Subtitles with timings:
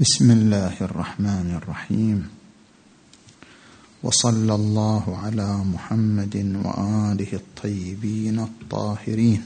[0.00, 2.28] بسم الله الرحمن الرحيم.
[4.02, 9.42] وصلى الله على محمد وآله الطيبين الطاهرين.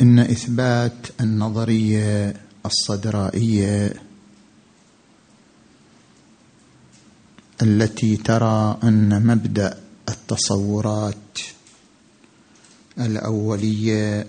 [0.00, 2.36] إن إثبات النظرية
[2.66, 4.03] الصدرائية
[7.62, 11.38] التي ترى أن مبدأ التصورات
[12.98, 14.26] الأولية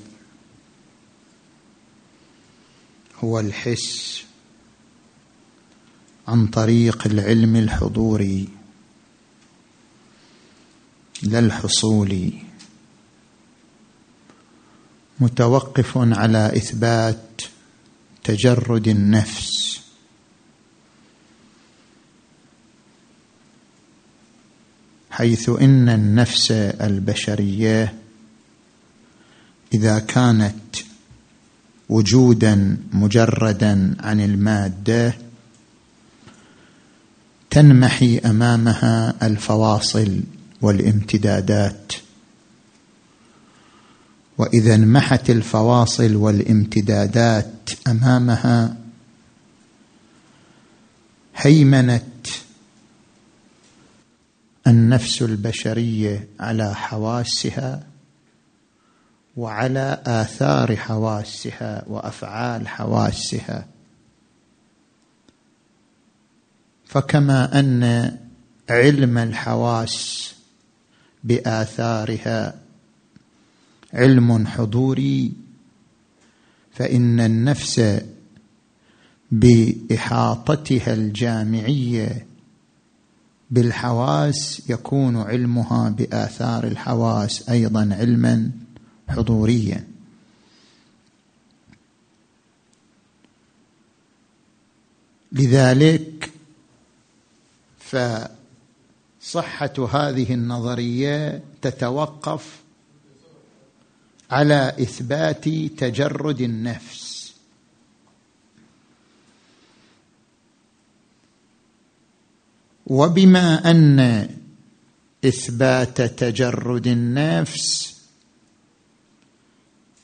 [3.24, 4.24] هو الحس
[6.28, 8.48] عن طريق العلم الحضوري
[11.24, 12.34] لا الحصولي
[15.20, 17.42] متوقف على إثبات
[18.24, 19.65] تجرد النفس.
[25.16, 27.94] حيث إن النفس البشرية
[29.74, 30.76] إذا كانت
[31.90, 35.14] وجودا مجردا عن المادة
[37.50, 40.20] تنمحي أمامها الفواصل
[40.62, 41.94] والامتدادات.
[44.38, 48.78] وإذا انمحت الفواصل والامتدادات أمامها
[51.36, 52.28] هيمنت
[54.68, 57.88] النفس البشريه على حواسها
[59.38, 63.68] وعلى آثار حواسها وأفعال حواسها.
[66.86, 68.12] فكما أن
[68.70, 70.32] علم الحواس
[71.24, 72.56] بآثارها
[73.94, 75.34] علم حضوري
[76.74, 78.02] فإن النفس
[79.32, 82.26] بإحاطتها الجامعية
[83.50, 88.52] بالحواس يكون علمها بآثار الحواس أيضا علما
[89.10, 89.88] حضوريا.
[95.32, 96.32] لذلك
[97.80, 102.60] فصحة هذه النظرية تتوقف
[104.32, 107.05] على إثبات تجرد النفس.
[112.88, 114.30] وبما أن
[115.26, 117.96] إثبات تجرد النفس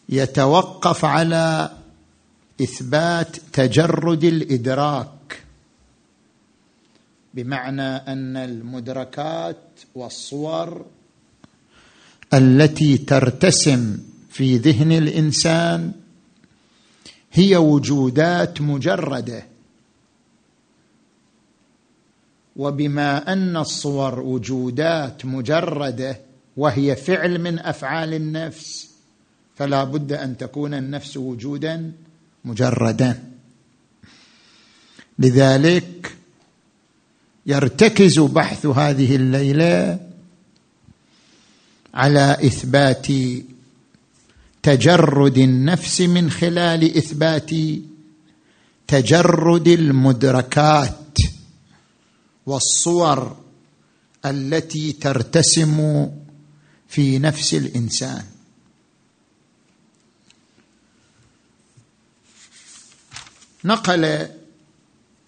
[0.09, 1.71] يتوقف على
[2.61, 5.43] إثبات تجرد الإدراك
[7.33, 9.57] بمعنى أن المدركات
[9.95, 10.85] والصور
[12.33, 13.97] التي ترتسم
[14.29, 15.91] في ذهن الإنسان
[17.31, 19.50] هي وجودات مجردة.
[22.55, 26.19] وبما أن الصور وجودات مجردة
[26.57, 28.89] وهي فعل من أفعال النفس
[29.55, 31.91] فلا بد أن تكون النفس وجودا
[32.45, 33.23] مجردا.
[35.19, 36.15] لذلك
[37.45, 39.99] يرتكز بحث هذه الليلة
[41.93, 43.07] على إثبات
[44.63, 47.51] تجرد النفس من خلال إثبات
[48.87, 51.17] تجرد المدركات.
[52.45, 53.37] والصور
[54.25, 56.09] التي ترتسم
[56.87, 58.25] في نفس الإنسان.
[63.65, 64.27] نقل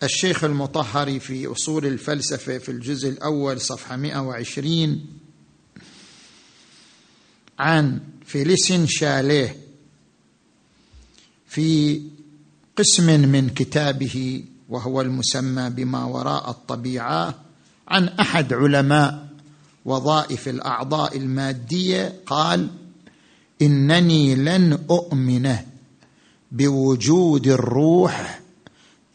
[0.04, 5.06] الشيخ المطهري في أصول الفلسفة في الجزء الأول صفحة 120
[7.60, 9.58] عن فيليسين شاليه
[11.48, 12.02] في
[12.76, 17.36] قسم من كتابه وهو المسمى بما وراء الطبيعة
[17.88, 19.28] عن أحد علماء
[19.86, 22.70] وظائف الأعضاء المادية قال
[23.62, 25.56] إنني لن أؤمن
[26.52, 28.40] بوجود الروح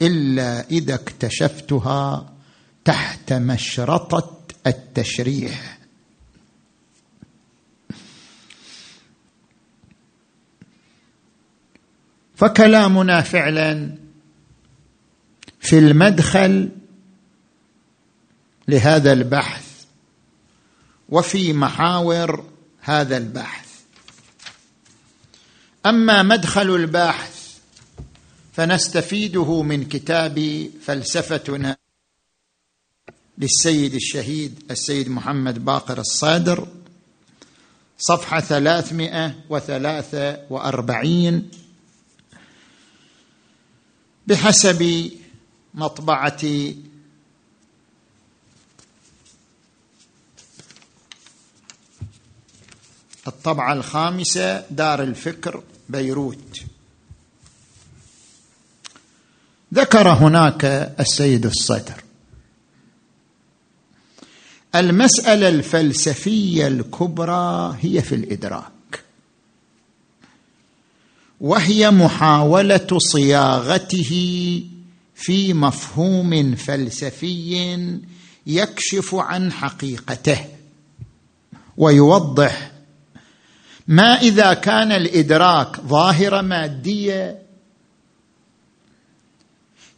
[0.02, 2.32] إلا إذا اكتشفتها
[2.84, 5.78] تحت مشرطة التشريح.
[12.34, 14.07] فكلامنا فعلا
[15.60, 16.68] في المدخل
[18.68, 19.84] لهذا البحث
[21.08, 22.44] وفي محاور
[22.80, 23.68] هذا البحث.
[25.86, 27.58] أما مدخل البحث
[28.52, 31.76] فنستفيده من كتاب فلسفتنا
[33.38, 36.68] للسيد الشهيد السيد محمد باقر الصادر
[37.98, 41.50] صفحة ثلاثمائة وثلاثة وأربعين
[44.26, 45.10] بحسب
[45.74, 46.42] مطبعة
[53.26, 56.60] الطبعة الخامسة دار الفكر بيروت.
[59.74, 60.64] ذكر هناك
[61.00, 62.04] السيد الصدر
[64.74, 68.72] المسألة الفلسفية الكبرى هي في الإدراك.
[71.40, 74.62] وهي محاولة صياغته
[75.18, 77.88] في مفهوم فلسفي
[78.46, 80.44] يكشف عن حقيقته
[81.76, 82.70] ويوضح
[83.88, 87.42] ما إذا كان الإدراك ظاهرة مادية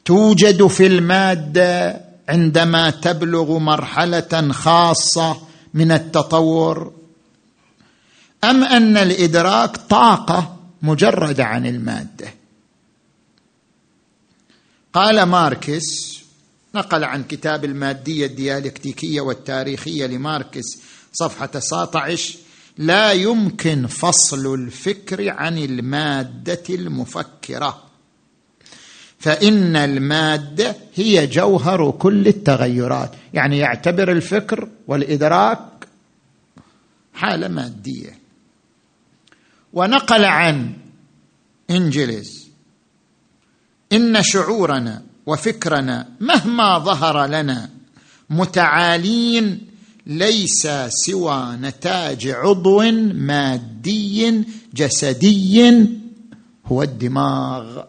[0.04, 5.36] توجد في المادة عندما تبلغ مرحلة خاصة
[5.74, 6.92] من التطور
[8.44, 12.39] أم أن الإدراك طاقة مجردة عن المادة؟
[14.92, 16.20] قال ماركس
[16.74, 20.64] نقل عن كتاب المادية الديالكتيكية والتاريخية لماركس
[21.12, 22.38] صفحة 19
[22.78, 27.82] لا يمكن فصل الفكر عن المادة المفكرة.
[29.18, 35.60] فإن المادة هي جوهر كل التغيرات يعني يعتبر الفكر والإدراك
[37.14, 38.18] حالة مادية.
[39.72, 40.72] ونقل عن
[41.70, 42.39] انجلز
[43.92, 47.70] إن شعورنا وفكرنا مهما ظهر لنا
[48.30, 49.66] متعالين
[50.06, 52.82] ليس سوى نتاج عضو
[53.12, 54.44] مادي
[54.74, 55.88] جسدي
[56.66, 57.84] هو الدماغ.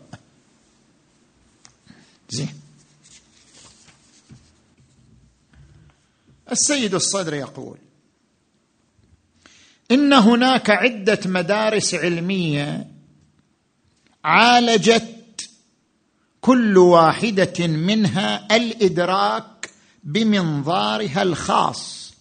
[2.29, 2.53] زين.
[6.51, 7.77] السيد الصدر يقول
[9.91, 12.87] إن هناك عدة مدارس علمية
[14.23, 15.20] عالجت
[16.41, 19.69] كل واحدة منها الإدراك
[20.03, 22.13] بمنظارها الخاص.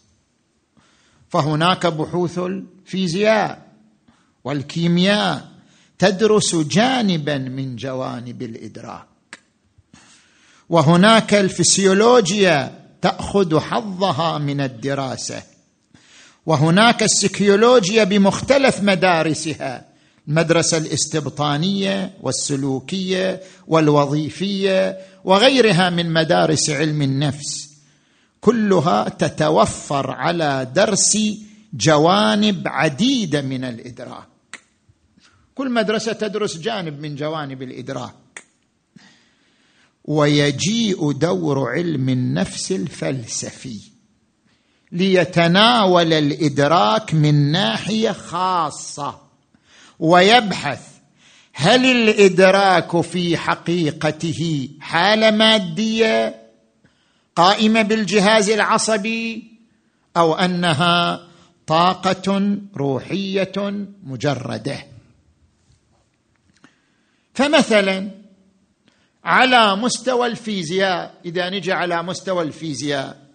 [1.29, 3.67] فهناك بحوث الفيزياء
[4.45, 5.49] والكيمياء
[5.99, 9.07] تدرس جانبا من جوانب الإدراك.
[10.69, 15.43] وهناك الفسيولوجيا تأخذ حظها من الدراسة.
[16.47, 19.90] وهناك السكيولوجيا بمختلف مدارسها.
[20.31, 27.71] المدرسة الاستبطانية والسلوكية والوظيفية وغيرها من مدارس علم النفس
[28.41, 31.19] كلها تتوفر على درس
[31.75, 34.61] جوانب عديدة من الإدراك.
[35.55, 38.45] كل مدرسة تدرس جانب من جوانب الإدراك.
[40.05, 43.81] ويجيء دور علم النفس الفلسفي
[44.93, 49.30] ليتناول الإدراك من ناحية خاصة.
[50.01, 50.81] ويبحث
[51.53, 56.43] هل الإدراك في حقيقته حالة مادية
[57.37, 59.53] قائمة بالجهاز العصبي
[60.17, 61.27] أو أنها
[61.67, 64.87] طاقة روحية مجردة؟
[67.35, 68.11] فمثلا
[69.25, 73.27] على مستوى الفيزياء إذا نجي على مستوى الفيزياء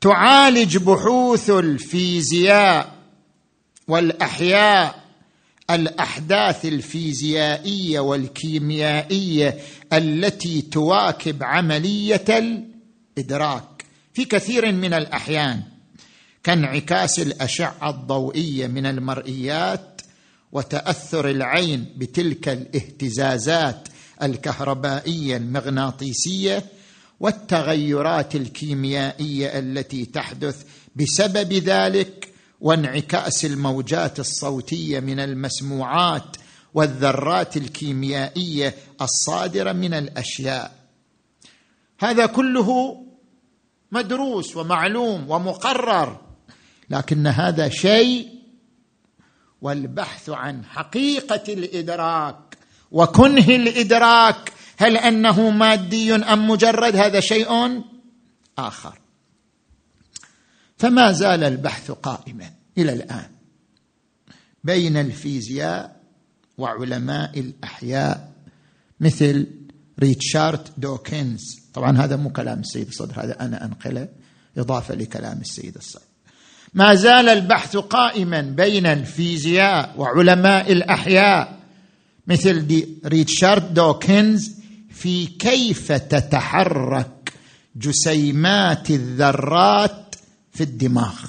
[0.00, 2.92] تعالج بحوث الفيزياء
[3.88, 5.01] والأحياء
[5.74, 9.58] الأحداث الفيزيائية والكيميائية
[9.92, 12.24] التي تواكب عملية
[13.18, 15.62] الإدراك في كثير من الأحيان
[16.44, 20.00] كانعكاس الأشعة الضوئية من المرئيات
[20.52, 23.88] وتأثر العين بتلك الاهتزازات
[24.22, 26.64] الكهربائية المغناطيسية
[27.20, 30.62] والتغيرات الكيميائية التي تحدث
[30.96, 32.28] بسبب ذلك
[32.62, 36.36] وانعكاس الموجات الصوتية من المسموعات
[36.74, 40.72] والذرات الكيميائية الصادرة من الأشياء.
[42.00, 42.96] هذا كله
[43.92, 46.20] مدروس ومعلوم ومقرر
[46.90, 48.28] لكن هذا شيء
[49.62, 52.58] والبحث عن حقيقة الإدراك
[52.90, 57.82] وكنه الإدراك هل أنه مادي أم مجرد هذا شيء
[58.58, 59.01] آخر.
[60.82, 63.26] فما زال البحث قائما إلى الآن
[64.64, 65.96] بين الفيزياء
[66.58, 68.32] وعلماء الأحياء
[69.00, 69.46] مثل
[70.00, 71.40] ريتشارد دوكنز.
[71.74, 74.08] طبعا هذا مو كلام السيد الصدر هذا أنا أنقله
[74.58, 76.04] إضافة لكلام السيد الصدر.
[76.74, 81.58] ما زال البحث قائما بين الفيزياء وعلماء الأحياء
[82.26, 84.50] مثل دي ريتشارد دوكنز
[84.90, 87.32] في كيف تتحرك
[87.76, 90.01] جسيمات الذرات
[90.52, 91.24] في الدماغ.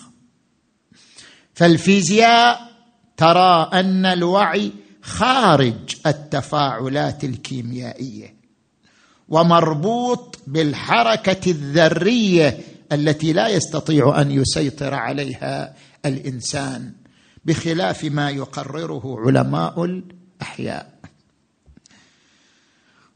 [1.53, 2.71] فالفيزياء
[3.17, 8.35] ترى أن الوعي خارج التفاعلات الكيميائية
[9.29, 12.59] ومربوط بالحركة الذرية
[12.91, 15.75] التي لا يستطيع أن يسيطر عليها
[16.05, 16.93] الإنسان
[17.45, 20.93] بخلاف ما يقرره علماء الأحياء.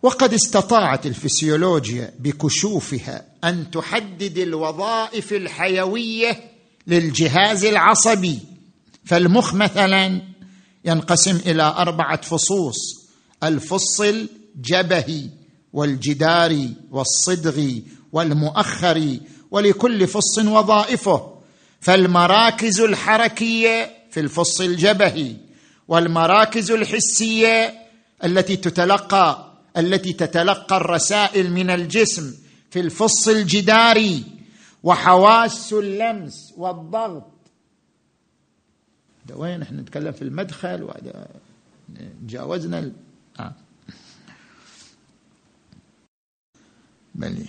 [0.04, 6.52] وقد استطاعت الفسيولوجيا بكشوفها أن تحدد الوظائف الحيوية
[6.88, 8.40] للجهاز العصبي.
[9.06, 10.22] فالمخ مثلا
[10.86, 12.78] ينقسم إلى أربعة فصوص
[13.44, 15.30] الفص الجبهي
[15.74, 21.38] والجداري والصدغي والمؤخري ولكل فص وظائفه.
[21.82, 25.36] فالمراكز الحركية في الفص الجبهي
[25.88, 27.74] والمراكز الحسية
[28.24, 32.34] التي تتلقى التي تتلقى الرسائل من الجسم
[32.72, 34.24] في الفص الجداري
[34.84, 37.32] وحواس اللمس والضغط.
[39.26, 41.28] ده وين إحنا نتكلم؟ في المدخل وهذا
[42.28, 42.94] جاوزنا ال...
[43.40, 43.54] آه.
[47.16, 47.46] بلي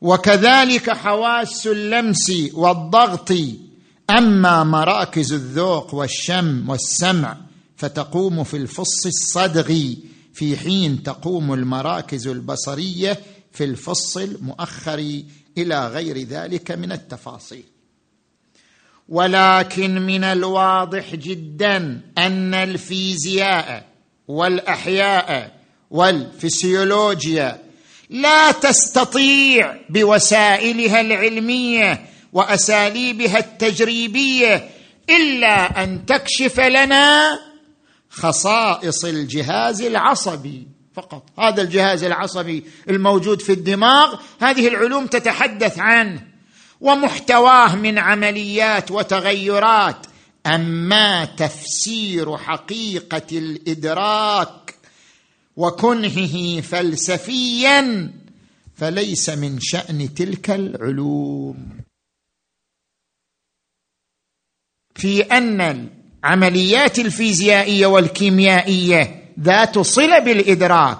[0.00, 3.32] وكذلك حواس اللمس والضغط.
[4.10, 7.36] أما مراكز الذوق والشم والسمع
[7.76, 9.98] فتقوم في الفص الصدغي
[10.34, 13.20] في حين تقوم المراكز البصرية
[13.52, 15.22] في الفص المؤخر
[15.58, 17.64] إلى غير ذلك من التفاصيل.
[19.08, 23.86] ولكن من الواضح جدا أن الفيزياء
[24.28, 25.52] والأحياء
[25.90, 27.58] والفسيولوجيا
[28.10, 34.70] لا تستطيع بوسائلها العلمية وأساليبها التجريبية
[35.10, 37.38] إلا أن تكشف لنا
[38.10, 41.22] خصائص الجهاز العصبي فقط.
[41.38, 46.26] هذا الجهاز العصبي الموجود في الدماغ هذه العلوم تتحدث عنه
[46.80, 50.06] ومحتواه من عمليات وتغيرات.
[50.46, 54.74] أما تفسير حقيقة الإدراك
[55.56, 58.12] وكنهه فلسفيا
[58.74, 61.80] فليس من شأن تلك العلوم.
[64.94, 70.98] في أن العمليات الفيزيائية والكيميائية ذات صلة بالإدراك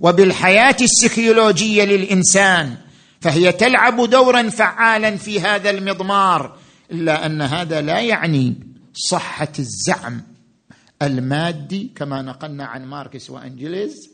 [0.00, 2.76] وبالحياة السيكيولوجية للإنسان
[3.20, 6.56] فهي تلعب دورا فعالا في هذا المضمار
[6.92, 8.54] إلا أن هذا لا يعني
[8.94, 10.22] صحة الزعم
[11.02, 14.10] المادي كما نقلنا عن ماركس وأنجليز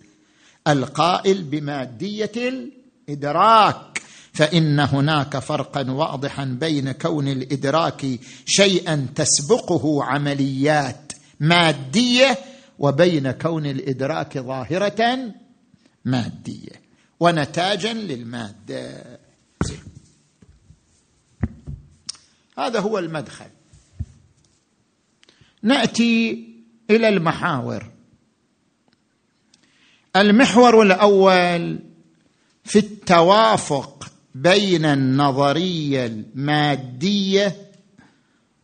[0.69, 3.98] القائل بمادية الإدراك.
[4.39, 8.07] فإن هناك فرقا واضحا بين كون الإدراك
[8.47, 12.39] شيئا تسبقه عمليات مادية
[12.79, 15.33] وبين كون الإدراك ظاهرة
[16.05, 16.83] مادية.
[17.21, 19.19] ونتاجا للمادة.
[22.59, 23.51] هذا هو المدخل.
[25.63, 26.45] نأتي
[26.91, 27.91] إلى المحاور.
[30.17, 31.79] المحور الأول
[32.65, 33.99] في التوافق
[34.43, 37.57] بين النظرية المادية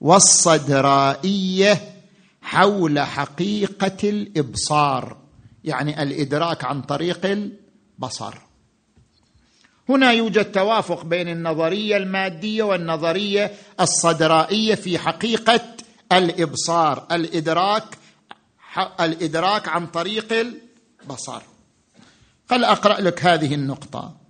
[0.00, 1.94] والصدرائية
[2.42, 5.16] حول حقيقة الإبصار
[5.64, 8.34] يعني الإدراك عن طريق البصر.
[9.88, 15.60] هنا يوجد توافق بين النظرية المادية والنظرية الصدرائية في حقيقة
[16.12, 17.84] الإبصار الإدراك
[19.00, 21.42] الإدراك عن طريق البصر.
[22.50, 24.23] قل أقرأ لك هذه النقطة.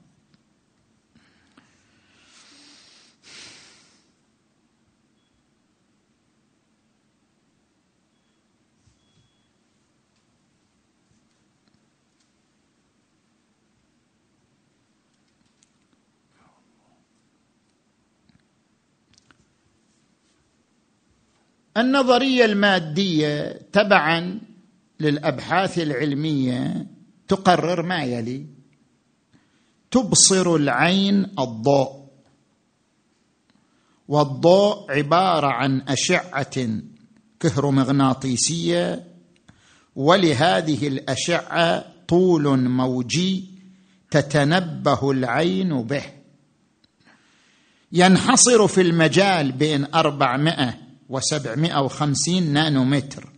[21.77, 24.41] النظرية المادية تبعا
[25.01, 26.87] للأبحاث العلمية
[27.29, 28.47] تقرر ما يلي.
[29.91, 32.05] تبصر العين الضوء.
[34.09, 36.69] والضوء عبارة عن أشعة
[37.41, 39.05] كهرومغناطيسية
[39.97, 43.45] ولهذه الأشعة طول موجي
[44.11, 46.05] تتنبه العين به.
[47.93, 53.29] ينحصر في المجال بين أربعمائة وسبعمائة وخمسين نانومتر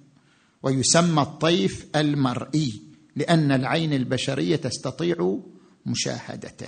[0.62, 2.82] ويسمى الطيف المرئي
[3.16, 5.38] لأن العين البشرية تستطيع
[5.86, 6.66] مشاهدته.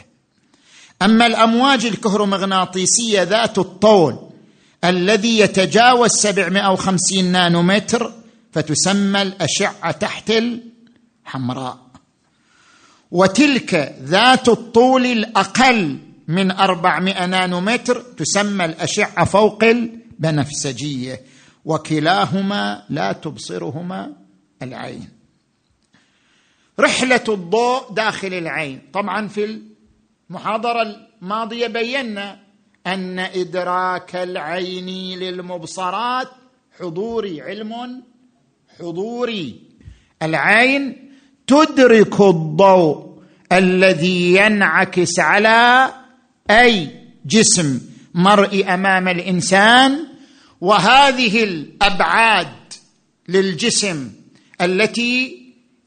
[1.03, 4.29] أما الأمواج الكهرومغناطيسية ذات الطول
[4.85, 8.13] الذي يتجاوز 750 نانومتر
[8.53, 10.33] فتسمى الأشعة تحت
[11.27, 11.79] الحمراء.
[13.11, 19.65] وتلك ذات الطول الأقل من 400 نانومتر تسمى الأشعة فوق
[20.19, 21.21] البنفسجيه
[21.65, 24.13] وكلاهما لا تبصرهما
[24.63, 25.09] العين.
[26.81, 28.83] رحلة الضوء داخل العين.
[28.93, 29.61] طبعا في
[30.31, 30.83] المحاضرة
[31.23, 32.41] الماضية بينا
[32.87, 36.29] أن إدراك العين للمبصرات
[36.81, 38.03] حضوري علم
[38.79, 39.63] حضوري.
[40.23, 41.11] العين
[41.47, 43.23] تدرك الضوء
[43.53, 45.93] الذي ينعكس على
[46.51, 46.89] أي
[47.27, 47.81] جسم
[48.15, 50.08] مرئي أمام الإنسان
[50.61, 52.73] وهذه الأبعاد
[53.29, 54.11] للجسم
[54.61, 55.39] التي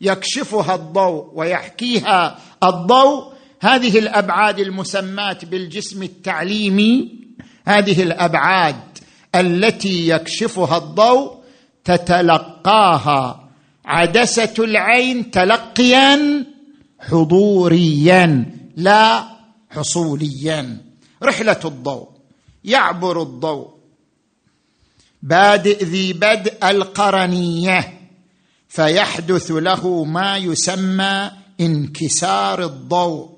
[0.01, 7.21] يكشفها الضوء ويحكيها الضوء هذه الأبعاد المسماه بالجسم التعليمي
[7.67, 8.75] هذه الأبعاد
[9.35, 11.41] التي يكشفها الضوء
[11.83, 13.49] تتلقاها
[13.85, 16.45] عدسة العين تلقيا
[16.99, 18.45] حضوريا
[18.77, 19.23] لا
[19.69, 20.77] حصوليا.
[21.23, 22.09] رحلة الضوء
[22.63, 23.80] يعبر الضوء
[25.23, 28.01] بادئ ذي بدء القرنية
[28.67, 33.29] فيحدث له ما يسمى انكسار الضوء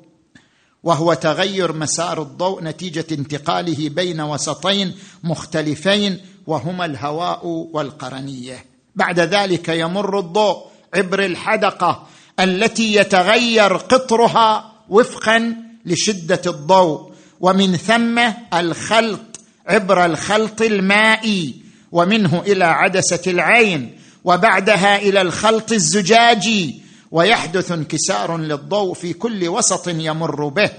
[0.83, 8.65] وهو تغير مسار الضوء نتيجة انتقاله بين وسطين مختلفين وهما الهواء والقرنية.
[8.95, 12.07] بعد ذلك يمر الضوء عبر الحدقة
[12.39, 18.19] التي يتغير قطرها وفقا لشدة الضوء ومن ثم
[18.53, 21.62] الخلط عبر الخلط المائي
[21.93, 26.81] ومنه إلى عدسة العين وبعدها إلى الخلط الزجاجي
[27.11, 30.69] ويحدث انكسار للضوء في كل وسط يمر به.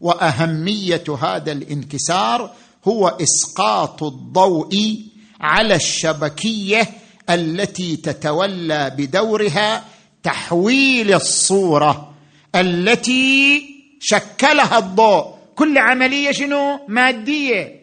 [0.00, 2.50] وأهمية هذا الانكسار
[2.88, 4.98] هو إسقاط الضوء
[5.40, 6.90] على الشبكية
[7.30, 9.84] التي تتولى بدورها
[10.22, 12.14] تحويل الصورة
[12.54, 13.62] التي
[14.00, 15.34] شكلها الضوء.
[15.56, 17.80] كل عملية شنو؟ مادية.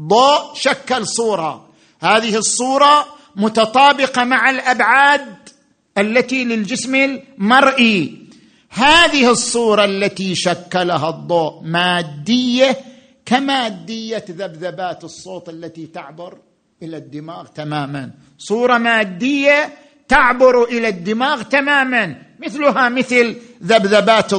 [0.00, 1.67] ضوء شكل صورة.
[2.00, 5.34] هذه الصورة متطابقة مع الأبعاد
[5.98, 8.28] التي للجسم المرئي.
[8.70, 12.76] هذه الصورة التي شكلها الضوء مادية
[13.26, 16.38] كمادية ذبذبات الصوت التي تعبر
[16.82, 18.10] إلى الدماغ تماما.
[18.38, 19.72] صورة مادية
[20.08, 22.22] تعبر إلى الدماغ تماما.
[22.40, 24.34] مثلها مثل ذبذبات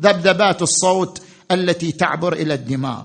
[0.00, 3.02] ذبذبات الصوت التي تعبر إلى الدماغ.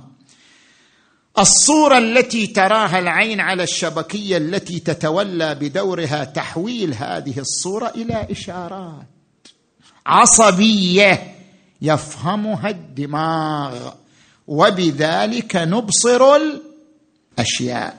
[1.39, 9.05] الصورة التي تراها العين على الشبكية التي تتولى بدورها تحويل هذه الصورة إلى إشارات.
[10.05, 11.35] عصبية
[11.81, 13.91] يفهمها الدماغ.
[14.47, 17.97] وبذلك نبصر الأشياء.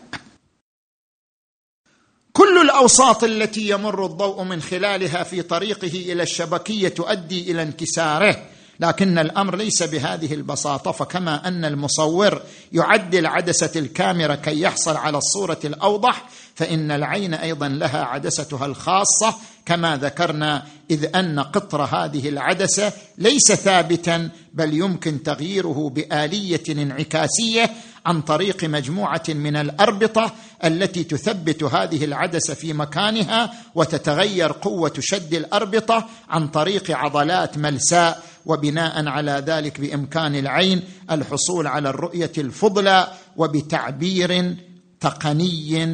[2.32, 8.51] كل الأوساط التي يمر الضوء من خلالها في طريقه إلى الشبكية تؤدي إلى انكساره.
[8.82, 12.42] لكن الأمر ليس بهذه البساطة فكما أن المصور
[12.72, 19.34] يعدل عدسة الكاميرا كي يحصل على الصورة الأوضح فإن العين أيضا لها عدستها الخاصة
[19.66, 27.70] كما ذكرنا إذ أن قطر هذه العدسة ليس ثابتا بل يمكن تغييره بآلية انعكاسية
[28.06, 30.32] عن طريق مجموعة من الأربطة
[30.64, 38.22] التي تثبت هذه العدسة في مكانها وتتغير قوة شد الأربطة عن طريق عضلات ملساء.
[38.46, 44.56] وبناء على ذلك بإمكان العين الحصول على الرؤية الفضلى وبتعبير
[45.00, 45.84] تقني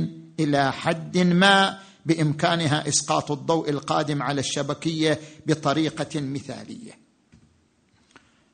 [0.40, 6.92] إلى حد ما بإمكانها إسقاط الضوء القادم على الشبكية بطريقة مثالية.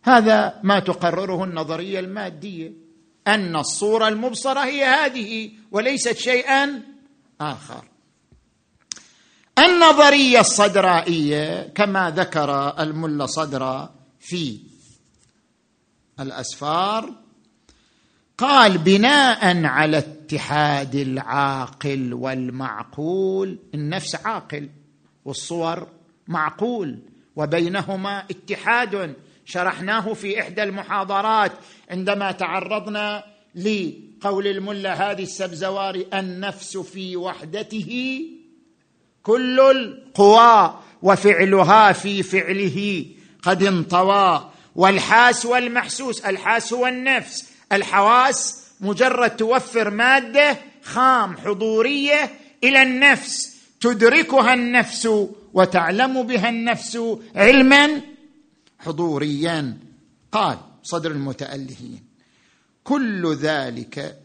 [0.02, 2.72] هذا ما تقرره النظرية المادية
[3.26, 6.82] أن الصورة المبصرة هي هذه وليست شيئا
[7.40, 7.84] آخر.
[9.58, 14.58] النظرية الصدرائية كما ذكر الملا صدرا في
[16.20, 17.12] الأسفار
[18.38, 24.68] قال بناء على اتحاد العاقل والمعقول النفس عاقل
[25.24, 25.88] والصور
[26.28, 26.98] معقول
[27.36, 29.14] وبينهما اتحاد
[29.44, 31.52] شرحناه في إحدى المحاضرات
[31.90, 38.20] عندما تعرضنا لقول الملا هذه السبزواري النفس في وحدته
[39.24, 43.06] كل القوى وفعلها في فعله
[43.42, 44.50] قد انطوى.
[44.76, 47.44] والحاس والمحسوس الحاس هو النفس.
[47.72, 52.30] الحواس مجرد توفر مادة خام حضورية
[52.64, 53.56] إلى النفس.
[53.80, 55.08] تدركها النفس
[55.54, 56.98] وتعلم بها النفس
[57.36, 58.00] علما
[58.78, 59.78] حضوريا.
[60.32, 62.02] قال صدر المتألهين
[62.84, 64.23] كل ذلك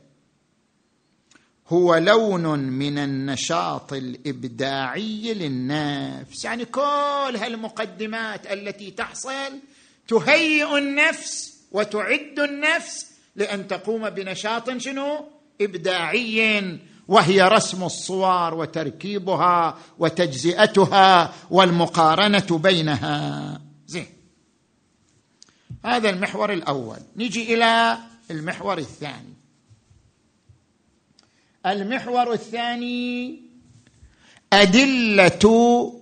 [1.70, 6.46] هو لون من النشاط الإبداعي للنفس.
[6.46, 9.60] يعني كل هالمقدمات التي تحصل
[10.08, 13.06] تهيئ النفس وتعد النفس
[13.36, 15.26] لأن تقوم بنشاط شنو؟
[15.62, 23.62] إبداعي وهي رسم الصور وتركيبها وتجزئتها والمقارنة بينها.
[23.88, 24.08] زين.
[25.86, 26.98] هذا المحور الأول.
[27.16, 27.98] نجي إلى
[28.32, 29.39] المحور الثاني.
[31.72, 33.42] المحور الثاني
[34.54, 35.94] أدلة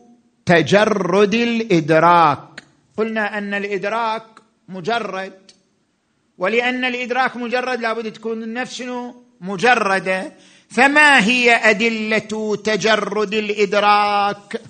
[0.45, 2.63] تجرد الإدراك.
[2.97, 4.25] قلنا أن الإدراك
[4.69, 5.33] مجرد
[6.37, 8.83] ولأن الإدراك مجرد لابد تكون النفس
[9.41, 10.33] مجردة.
[10.69, 14.61] فما هي أدلة تجرد الإدراك؟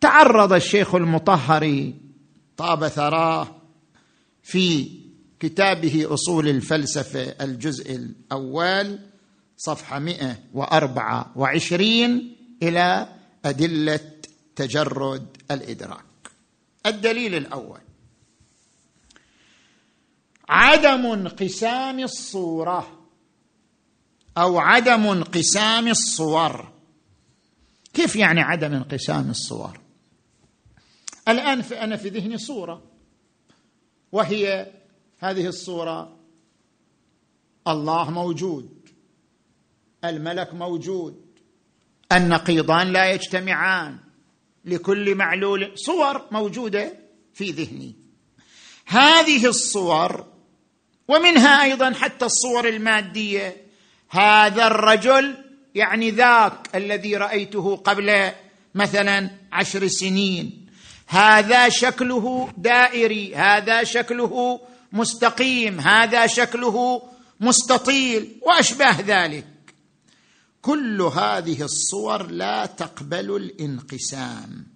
[0.00, 1.94] تعرض الشيخ المطهري
[2.56, 3.48] طاب ثراه
[4.42, 4.88] في
[5.40, 8.98] كتابه أصول الفلسفة الجزء الأول
[9.56, 13.08] صفحة 124 إلى
[13.44, 14.10] أدلة
[14.56, 16.04] تجرد الإدراك.
[16.86, 17.80] الدليل الأول.
[20.48, 23.06] عدم انقسام الصورة
[24.38, 26.72] أو عدم انقسام الصور.
[27.94, 29.80] كيف يعني عدم انقسام الصور؟
[31.28, 32.82] الآن أنا في ذهني صورة.
[34.12, 34.72] وهي
[35.18, 36.16] هذه الصورة.
[37.68, 38.75] الله موجود.
[40.10, 41.26] الملك موجود.
[42.12, 43.98] النقيضان لا يجتمعان.
[44.64, 46.92] لكل معلول صور موجودة
[47.34, 47.94] في ذهني.
[48.86, 50.26] هذه الصور
[51.08, 53.56] ومنها أيضا حتى الصور المادية
[54.08, 55.34] هذا الرجل
[55.74, 58.32] يعني ذاك الذي رأيته قبل
[58.74, 60.66] مثلا عشر سنين.
[61.06, 64.60] هذا شكله دائري هذا شكله
[64.92, 67.02] مستقيم هذا شكله
[67.40, 69.55] مستطيل واشباه ذلك.
[70.66, 74.66] كل هذه الصور لا تقبل الانقسام.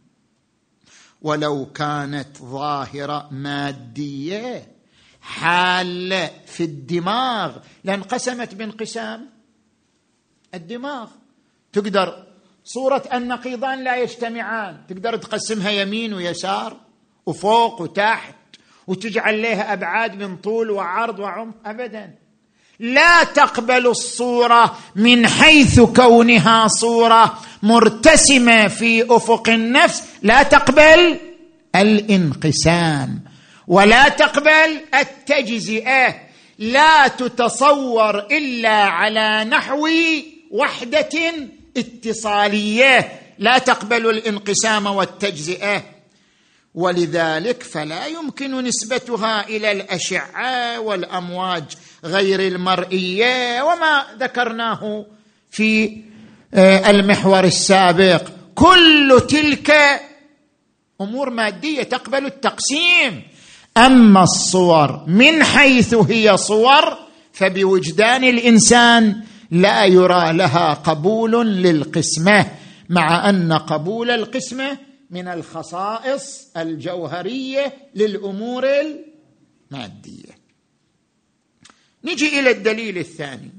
[1.23, 4.77] ولو كانت ظاهرة مادية
[5.21, 9.29] حالة في الدماغ لانقسمت بانقسام.
[10.55, 11.11] الدماغ.
[11.73, 12.27] تقدر
[12.65, 14.87] صورة النقيضان لا يجتمعان.
[14.89, 16.81] تقدر تقسمها يمين ويسار
[17.27, 18.35] وفوق وتحت
[18.87, 21.55] وتجعل لها أبعاد من طول وعرض وعمق.
[21.65, 22.15] ابدا.
[22.81, 30.03] لا تقبل الصورة من حيث كونها صورة مرتسمة في أفق النفس.
[30.23, 31.19] لا تقبل
[31.77, 33.21] الانقسام.
[33.67, 36.15] ولا تقبل التجزئة.
[36.59, 39.89] لا تتصور إلا على نحو
[40.51, 41.33] وحدة
[41.77, 43.21] اتصالية.
[43.39, 45.83] لا تقبل الانقسام والتجزئة.
[46.75, 51.65] ولذلك فلا يمكن نسبتها إلى الأشعة والأمواج.
[52.05, 55.07] غير المرئية وما ذكرناه
[55.51, 55.97] في
[56.55, 58.23] آه، المحور السابق.
[58.55, 59.73] كل تلك
[61.01, 63.23] أمور مادية تقبل التقسيم.
[63.77, 66.99] أما الصور من حيث هي صور
[67.33, 72.47] فبوجدان الإنسان لا يرى لها قبول للقسمة
[72.89, 74.79] مع أن قبول القسمة
[75.11, 78.67] من الخصائص الجوهرية للأمور
[79.71, 80.30] المادية.
[82.05, 83.51] نجي إلى الدليل الثاني.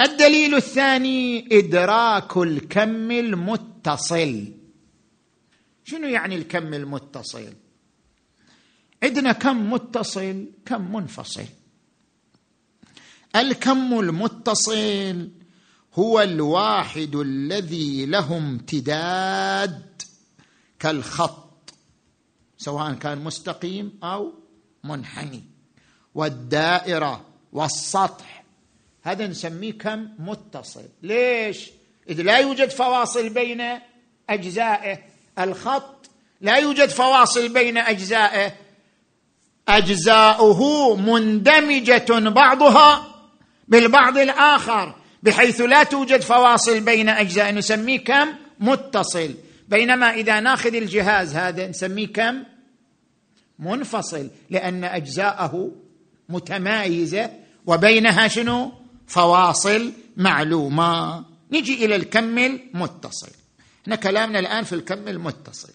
[0.00, 4.52] الدليل الثاني إدراك الكم المتصل.
[5.84, 7.52] شنو يعني الكم المتصل؟
[9.02, 11.44] عندنا كم متصل؟ كم منفصل.
[13.36, 15.30] الكم المتصل
[15.94, 20.02] هو الواحد الذي له امتداد
[20.78, 21.74] كالخط
[22.58, 24.32] سواء كان مستقيم أو
[24.84, 25.55] منحني.
[26.16, 28.44] والدائرة والسطح.
[29.02, 30.84] هذا نسميه كم؟ متصل.
[31.02, 31.70] ليش؟
[32.08, 33.62] إذ لا يوجد فواصل بين
[34.30, 34.98] أجزائه
[35.38, 36.10] الخط.
[36.40, 38.52] لا يوجد فواصل بين أجزائه.
[39.68, 43.14] أجزاؤه مندمجة بعضها
[43.68, 47.52] بالبعض الآخر بحيث لا توجد فواصل بين أجزاء.
[47.52, 48.28] نسميه كم؟
[48.60, 49.34] متصل.
[49.68, 52.44] بينما إذا ناخذ الجهاز هذا نسميه كم؟
[53.58, 55.72] منفصل لأن أجزاءه
[56.28, 57.30] متمايزة
[57.66, 58.72] وبينها شنو؟
[59.06, 61.24] فواصل معلومة.
[61.52, 63.30] نجي إلى الكم المتصل.
[63.82, 65.72] إحنا كلامنا الآن في الكم المتصل.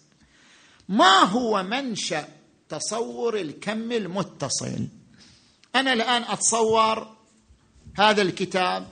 [0.90, 2.28] ما هو منشأ
[2.70, 4.88] تصور الكم المتصل؟
[5.76, 7.16] أنا الآن أتصور
[7.98, 8.88] هذا الكتاب.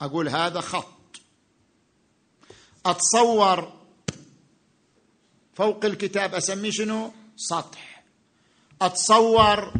[0.00, 1.20] أقول هذا خط.
[2.86, 3.72] أتصور
[5.54, 8.04] فوق الكتاب أسميه شنو؟ سطح.
[8.82, 9.72] أتصور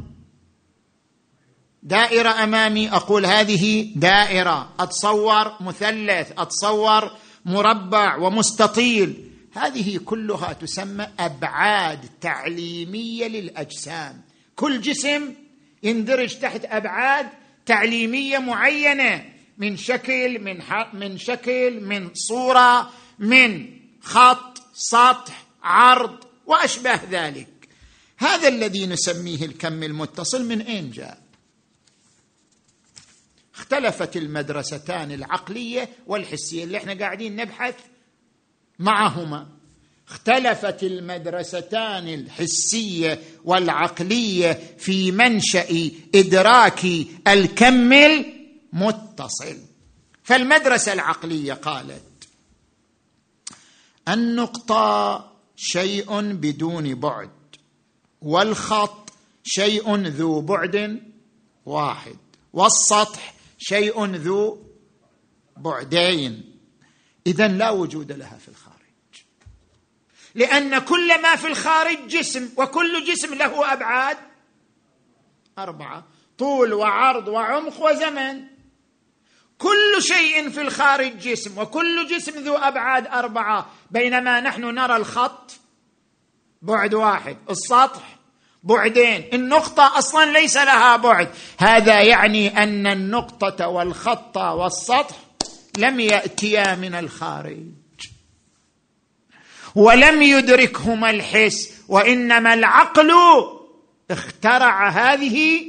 [1.83, 4.73] دائرة أمامي أقول هذه دائرة.
[4.81, 7.11] أتصور مثلث أتصور
[7.45, 9.31] مربع ومستطيل.
[9.53, 14.23] هذه كلها تسمى أبعاد تعليمية للأجسام.
[14.57, 15.35] كل جسم
[15.83, 17.29] يندرج تحت أبعاد
[17.67, 19.25] تعليمية معينة.
[19.59, 20.63] من شكل من
[20.93, 23.67] من شكل من صورة من
[24.03, 26.17] خط سطح عرض
[26.47, 27.49] وأشباه ذلك.
[28.19, 30.49] هذا الذي نسميه الكم المتصل.
[30.49, 31.30] من أين جاء؟
[33.61, 37.75] اختلفت المدرستان العقلية والحسية اللي إحنا قاعدين نبحث
[38.79, 39.47] معهما.
[40.09, 46.85] اختلفت المدرستان الحسية والعقلية في منشأ إدراك
[47.29, 49.57] الكم المتصل.
[50.23, 52.03] فالمدرسة العقلية قالت
[54.09, 57.31] النقطة شيء بدون بعد
[58.23, 59.11] والخط
[59.45, 61.01] شيء ذو بعد
[61.67, 62.17] واحد
[62.53, 64.67] والسطح شيء ذو
[65.57, 66.59] بعدين.
[67.27, 68.77] اذا لا وجود لها في الخارج.
[70.35, 74.17] لأن كل ما في الخارج جسم وكل جسم له أبعاد
[75.59, 76.07] أربعة
[76.39, 78.45] طول وعرض وعمق وزمن.
[79.59, 83.71] كل شيء في الخارج جسم وكل جسم ذو أبعاد أربعة.
[83.91, 85.51] بينما نحن نرى الخط
[86.63, 88.20] بعد واحد السطح
[88.63, 89.25] بعدين.
[89.33, 91.29] النقطة أصلا ليس لها بعد.
[91.59, 95.17] هذا يعني أن النقطة والخط والسطح
[95.79, 97.67] لم يأتيا من الخارج.
[99.75, 103.13] ولم يدركهما الحس وإنما العقل
[104.11, 105.63] اخترع هذه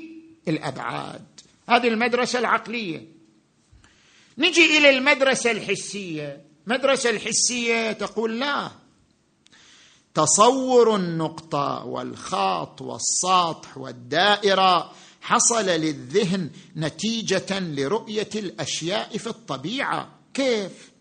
[0.48, 1.26] الأبعاد.
[1.70, 3.06] هذه المدرسة العقلية.
[4.38, 6.42] نجي إلى المدرسة الحسية.
[6.68, 8.72] المدرسة الحسية تقول لا
[10.14, 20.10] تصور النقطة والخاط والسطح والدائرة حصل للذهن نتيجة لرؤية الأشياء في الطبيعة.
[20.34, 20.92] كيف؟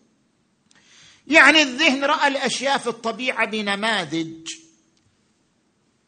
[1.27, 4.47] يعني الذهن رأى الأشياء في الطبيعة بنماذج.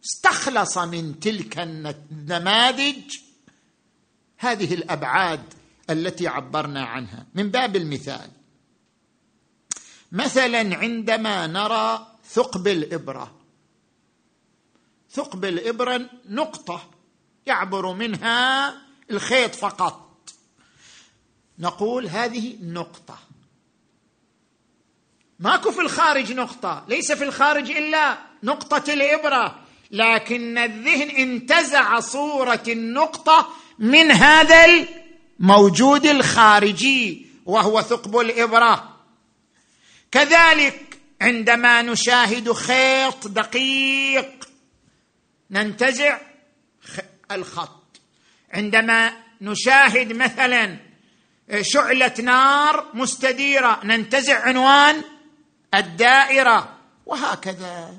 [0.06, 3.18] استخلص من تلك النماذج
[4.38, 5.44] هذه الأبعاد
[5.90, 7.26] التي عبرنا عنها.
[7.36, 8.30] من باب المثال
[10.12, 13.44] مثلا عندما نرى ثقب الابره
[15.12, 16.90] ثقب الابره نقطة
[17.46, 18.74] يعبر منها
[19.12, 20.34] الخيط فقط.
[21.60, 23.18] نقول هذه نقطة.
[25.40, 29.60] ماكو في الخارج نقطة ليس في الخارج إلا نقطة الإبرة.
[29.92, 39.00] لكن الذهن انتزع صورة النقطة من هذا الموجود الخارجي وهو ثقب الإبرة.
[40.12, 40.93] كذلك
[41.24, 44.50] عندما نشاهد خيط دقيق
[45.52, 46.18] ننتزع
[47.32, 48.02] الخط.
[48.54, 50.78] عندما نشاهد مثلا
[51.62, 55.04] شعلة نار مستديرة ننتزع عنوان
[55.74, 57.94] الدائرة وهكذا.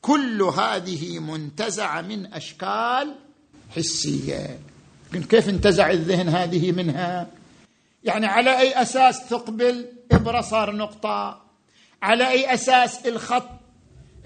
[0.00, 3.14] كل هذه منتزعة من أشكال
[3.76, 4.58] حسية.
[5.30, 7.26] كيف انتزع الذهن هذه منها؟
[8.04, 11.45] يعني على أي أساس ثقب الابره صار نقطة.
[12.02, 13.48] على أي أساس؟ الخط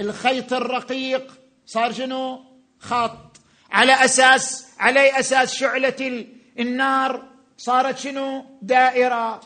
[0.01, 1.33] الخيط الرقيق.
[1.67, 2.45] صار شنو؟
[2.79, 3.37] خط.
[3.73, 6.27] على أساس على أي أساس شعلة
[6.59, 7.23] النار
[7.59, 9.41] صارت شنو؟ دائرة.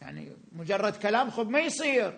[0.00, 2.12] يعني مجرد كلام خب ما يصير.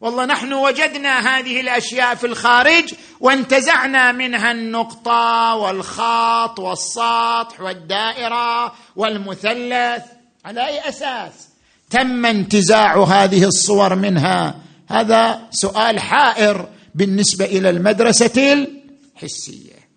[0.00, 10.02] والله نحن وجدنا هذه الأشياء في الخارج وانتزعنا منها النقطة والخط والسطح والدائرة والمثلث.
[10.44, 11.48] على أي أساس؟
[11.90, 14.65] تم انتزاع هذه الصور منها.
[14.86, 19.88] هذا سؤال حائر بالنسبة إلى المدرسة الحسية.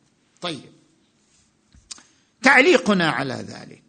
[0.42, 0.70] طيب.
[2.44, 3.84] تعليقنا على ذلك.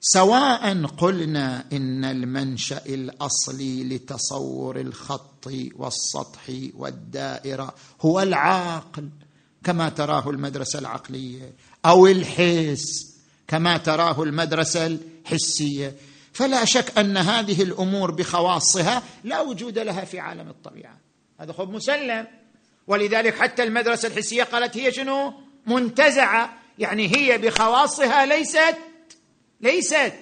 [0.00, 9.08] سواء قلنا إن المنشأ الأصلي لتصور الخط والسطح والدائرة هو العقل
[9.64, 11.52] كما تراه المدرسة العقلية
[11.86, 13.14] أو الحس
[13.48, 15.96] كما تراه المدرسة الحسية.
[16.34, 20.98] فلا شك أن هذه الأمور بخواصها لا وجود لها في عالم الطبيعة.
[21.40, 22.26] هذا خب مسلم.
[22.86, 25.32] ولذلك حتى المدرسة الحسية قالت هي شنو؟
[25.66, 26.58] منتزعة.
[26.78, 28.76] يعني هي بخواصها ليست
[29.60, 30.14] ليست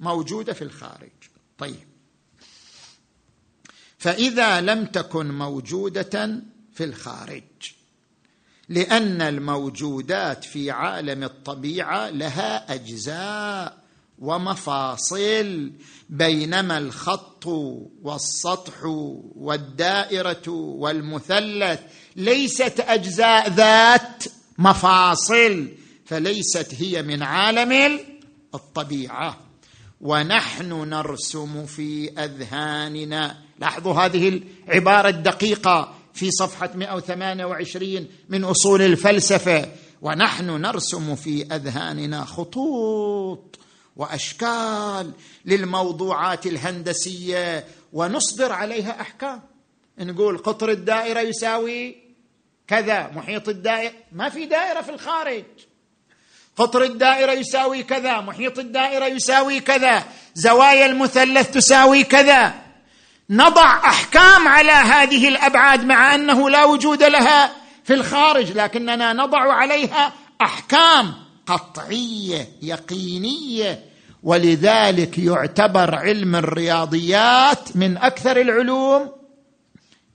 [0.00, 1.10] موجودة في الخارج.
[1.58, 1.88] طيب.
[3.98, 6.42] فإذا لم تكن موجودة
[6.74, 7.42] في الخارج
[8.68, 13.81] لأن الموجودات في عالم الطبيعة لها أجزاء.
[14.22, 15.72] ومفاصل
[16.08, 17.46] بينما الخط
[18.02, 18.84] والسطح
[19.36, 21.80] والدائرة والمثلث
[22.16, 24.24] ليست أجزاء ذات
[24.58, 25.68] مفاصل
[26.04, 28.00] فليست هي من عالم
[28.54, 29.38] الطبيعة.
[30.00, 39.68] ونحن نرسم في أذهاننا لاحظوا هذه العبارة الدقيقة في صفحة 128 من أصول الفلسفة.
[40.02, 43.58] ونحن نرسم في أذهاننا خطوط
[43.96, 45.12] وأشكال
[45.44, 49.42] للموضوعات الهندسية ونصدر عليها أحكام.
[49.98, 51.96] نقول قطر الدائرة يساوي
[52.68, 53.92] كذا محيط الدائرة.
[54.12, 55.44] ما في دائرة في الخارج.
[56.56, 60.04] قطر الدائرة يساوي كذا محيط الدائرة يساوي كذا.
[60.34, 62.54] زوايا المثلث تساوي كذا.
[63.30, 67.52] نضع أحكام على هذه الأبعاد مع أنه لا وجود لها
[67.84, 71.21] في الخارج لكننا نضع عليها أحكام.
[71.46, 73.84] قطعية يقينية.
[74.22, 79.12] ولذلك يعتبر علم الرياضيات من أكثر العلوم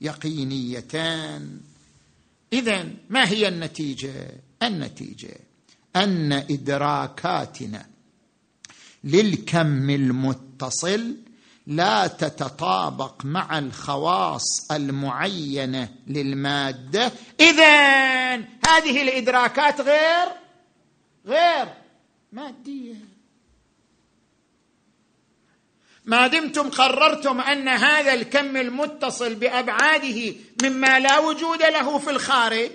[0.00, 1.60] يقينيتان.
[2.52, 4.30] اذا ما هي النتيجة؟
[4.62, 5.36] النتيجة
[5.96, 7.86] أن إدراكاتنا
[9.04, 11.16] للكم المتصل
[11.66, 17.12] لا تتطابق مع الخواص المعينة للمادة.
[17.40, 18.34] اذا
[18.68, 20.28] هذه الإدراكات غير
[21.28, 21.68] غير
[22.32, 22.94] مادية.
[26.04, 32.70] ما دمتم قررتم أن هذا الكم المتصل بأبعاده مما لا وجود له في الخارج؟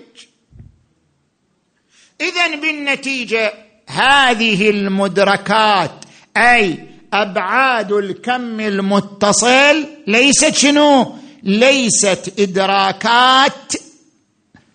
[2.20, 3.54] اذا بالنتيجة
[3.88, 6.04] هذه المدركات
[6.36, 13.72] أي أبعاد الكم المتصل ليست شنو؟ ليست إدراكات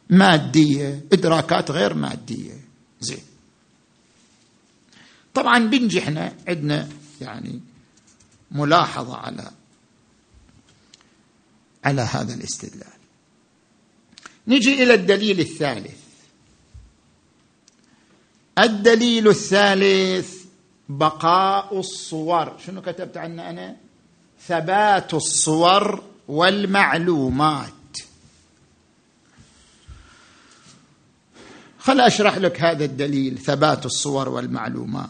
[0.09, 1.05] مادية.
[1.13, 2.53] إدراكات غير مادية.
[2.99, 3.28] زين.
[5.33, 6.89] طبعا بنجحنا عندنا
[7.21, 7.61] يعني
[8.51, 9.51] ملاحظة على
[11.83, 12.99] على هذا الاستدلال.
[14.47, 15.99] نجي إلى الدليل الثالث.
[18.59, 20.45] الدليل الثالث
[20.89, 22.57] بقاء الصور.
[22.65, 23.75] شنو كتبت عنه أنا؟
[24.47, 27.78] ثبات الصور والمعلومات.
[31.79, 35.09] خل أشرح لك هذا الدليل ثبات الصور والمعلومات.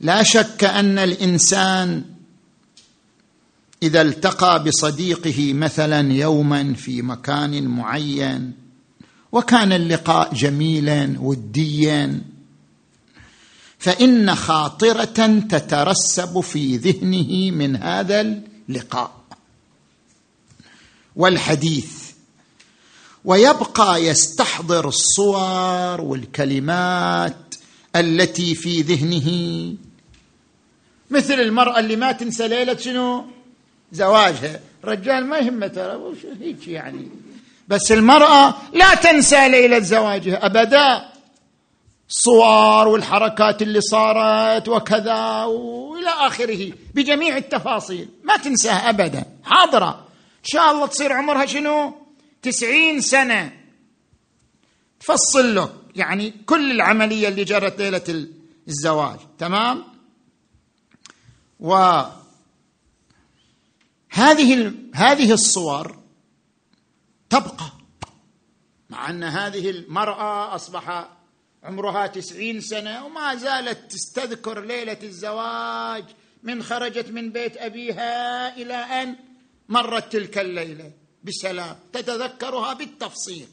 [0.00, 2.04] لا شك أن الإنسان
[3.82, 8.52] إذا التقى بصديقه مثلا يوما في مكان معين
[9.32, 12.20] وكان اللقاء جميلا وديا
[13.78, 18.20] فإن خاطرة تترسب في ذهنه من هذا
[18.68, 19.22] اللقاء.
[21.16, 22.01] والحديث
[23.24, 27.54] ويبقى يستحضر الصور والكلمات
[27.96, 29.28] التي في ذهنه.
[31.10, 33.24] مثل المرأة اللي ما تنسى ليلة شنو؟
[33.92, 34.60] زواجها.
[34.84, 35.98] رجال ما يهمه ترى
[36.40, 37.08] هيك يعني؟
[37.68, 41.08] بس المرأة لا تنسى ليلة زواجها أبدا.
[42.10, 48.08] الصور والحركات اللي صارت وكذا وإلى آخره بجميع التفاصيل.
[48.24, 49.24] ما تنساها أبدا.
[49.44, 49.88] حاضرة.
[50.38, 52.01] إن شاء الله تصير عمرها شنو؟
[52.42, 53.62] تسعين سنة.
[55.00, 58.28] تفصل لك يعني كل العملية اللي جرت ليلة
[58.68, 59.84] الزواج تمام؟
[61.60, 61.74] و
[64.10, 65.98] هذه هذه الصور
[67.30, 67.72] تبقى.
[68.90, 71.08] مع أن هذه المرأة أصبح
[71.62, 76.04] عمرها تسعين سنة وما زالت تستذكر ليلة الزواج
[76.42, 79.16] من خرجت من بيت أبيها إلى أن
[79.68, 81.01] مرت تلك الليلة.
[81.24, 83.48] بسلام تتذكرها بالتفصيل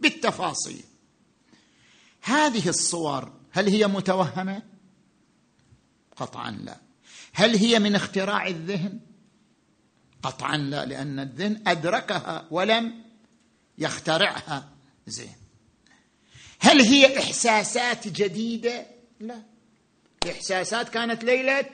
[0.00, 0.84] بالتفاصيل.
[2.22, 4.62] هذه الصور هل هي متوهمة؟
[6.16, 6.80] قطعا لا.
[7.32, 9.00] هل هي من اختراع الذهن؟
[10.22, 13.02] قطعا لا لأن الذهن أدركها ولم
[13.78, 14.68] يخترعها
[15.06, 15.36] زين
[16.58, 18.86] هل هي إحساسات جديدة؟
[19.20, 19.42] لا.
[20.24, 21.64] الاحساسات كانت ليلة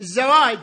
[0.00, 0.58] الزواج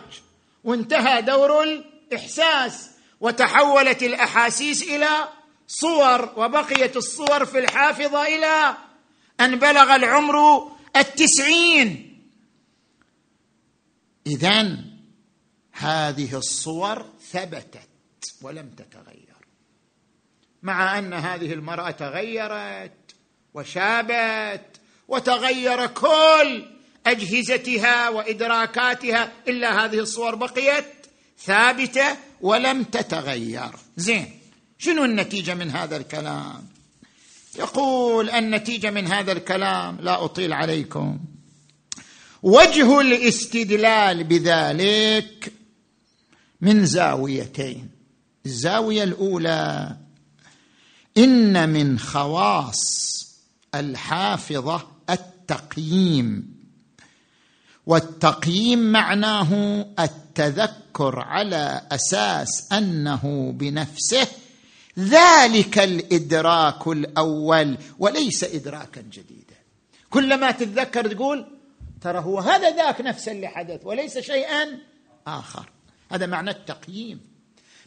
[0.63, 2.90] وانتهى دور الإحساس.
[3.21, 5.29] وتحولت الأحاسيس إلى
[5.67, 8.77] صور وبقيت الصور في الحافظة إلى
[9.39, 12.07] أن بلغ العمر التسعين.
[14.27, 14.77] اذا
[15.71, 17.89] هذه الصور ثبتت
[18.41, 19.35] ولم تتغير
[20.63, 23.15] مع أن هذه المرأة تغيرت
[23.53, 26.67] وشابت وتغير كل
[27.05, 31.00] أجهزتها وإدراكاتها إلا هذه الصور بقيت
[31.45, 33.71] ثابتة ولم تتغير.
[33.97, 34.39] زين
[34.77, 36.67] شنو النتيجة من هذا الكلام؟
[37.59, 41.19] يقول النتيجة من هذا الكلام لا أطيل عليكم.
[42.43, 45.53] وجه الاستدلال بذلك
[46.61, 47.89] من زاويتين.
[48.45, 49.97] الزاوية الأولى
[51.17, 52.81] إن من خواص
[53.75, 56.61] الحافظة التقييم.
[57.85, 59.85] والتقييم معناه
[60.41, 64.27] التذكر على أساس أنه بنفسه
[64.99, 69.55] ذلك الإدراك الأول وليس ادراكا جديدا.
[70.09, 71.45] كلما تتذكر تقول
[72.01, 74.79] ترى هو هذا ذاك نفس اللي حدث وليس شيئا
[75.27, 75.69] آخر.
[76.11, 77.19] هذا معنى التقييم.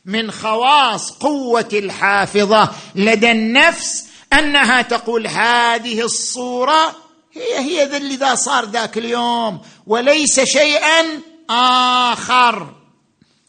[0.05, 6.97] من خواص قوة الحافظة لدى النفس أنها تقول هذه الصورة
[7.33, 11.21] هي هي ذا اللي ذا صار ذاك اليوم وليس شيئا
[11.51, 12.75] آخر.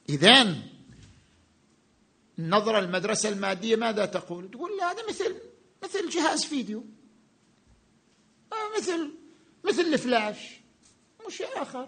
[0.10, 0.62] إذن
[2.40, 5.36] النظره المدرسة المادية ماذا تقول؟ تقول لا هذا مثل
[5.84, 6.86] مثل جهاز فيديو.
[8.54, 9.12] آه، مثل
[9.64, 10.38] مثل الفلاش.
[11.28, 11.88] مش آخر.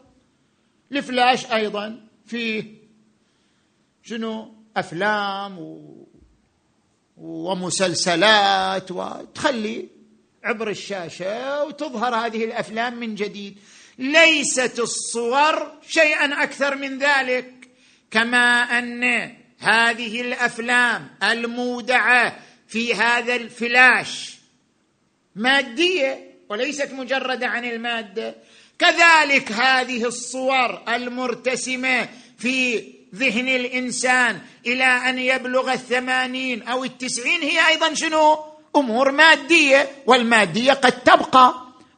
[0.91, 2.73] الفلاش أيضا فيه
[4.03, 6.07] شنو؟ أفلام و
[7.17, 9.89] ومسلسلات وتخلي
[10.43, 13.59] عبر الشاشة وتظهر هذه الأفلام من جديد.
[13.99, 17.53] ليست الصور شيئا أكثر من ذلك
[18.11, 24.37] كما أن هذه الأفلام المودعة في هذا الفلاش
[25.35, 28.35] مادية وليست مجرده عن المادة.
[28.79, 32.83] كذلك هذه الصور المرتسمة في
[33.15, 38.39] ذهن الإنسان إلى أن يبلغ الثمانين أو التسعين هي أيضا شنو؟
[38.75, 41.53] أمور مادية والمادية قد تبقى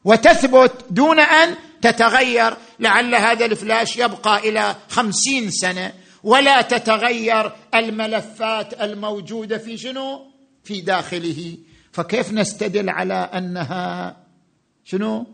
[0.05, 5.93] وتثبت دون أن تتغير لعل هذا الفلاش يبقى إلى خمسين سنة.
[6.23, 10.25] ولا تتغير الملفات الموجودة في شنو؟
[10.63, 11.57] في داخله.
[11.91, 14.17] فكيف نستدل على أنها
[14.83, 15.27] شنو؟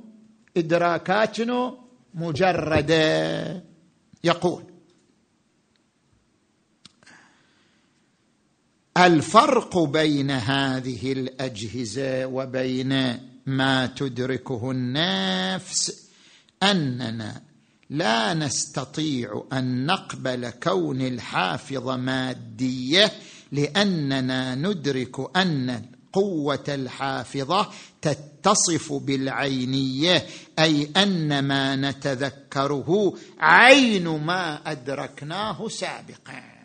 [0.57, 1.77] إدراكات شنو؟
[2.13, 3.63] مجردة.
[4.23, 4.63] يقول
[8.97, 16.04] الفرق بين هذه الأجهزة وبين ما تدركه النفس
[16.63, 17.41] أننا
[17.89, 23.11] لا نستطيع أن نقبل كون الحافظه مادية
[23.51, 30.25] لأننا ندرك أن قوة الحافظه تتصف بالعينية
[30.59, 36.55] أي أن ما نتذكره عين ما أدركناه سابقا.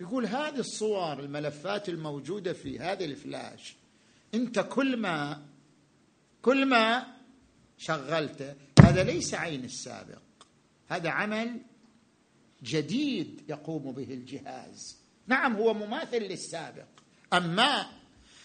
[0.00, 3.76] يقول هذه الصور الملفات الموجودة في هذا الفلاش
[4.34, 5.42] أنت كل ما
[6.42, 7.06] كل ما
[7.78, 8.54] شغلته.
[8.80, 10.22] هذا ليس عين السابق.
[10.88, 11.60] هذا عمل
[12.62, 14.96] جديد يقوم به الجهاز.
[15.26, 16.86] نعم هو مماثل للسابق.
[17.32, 17.86] أما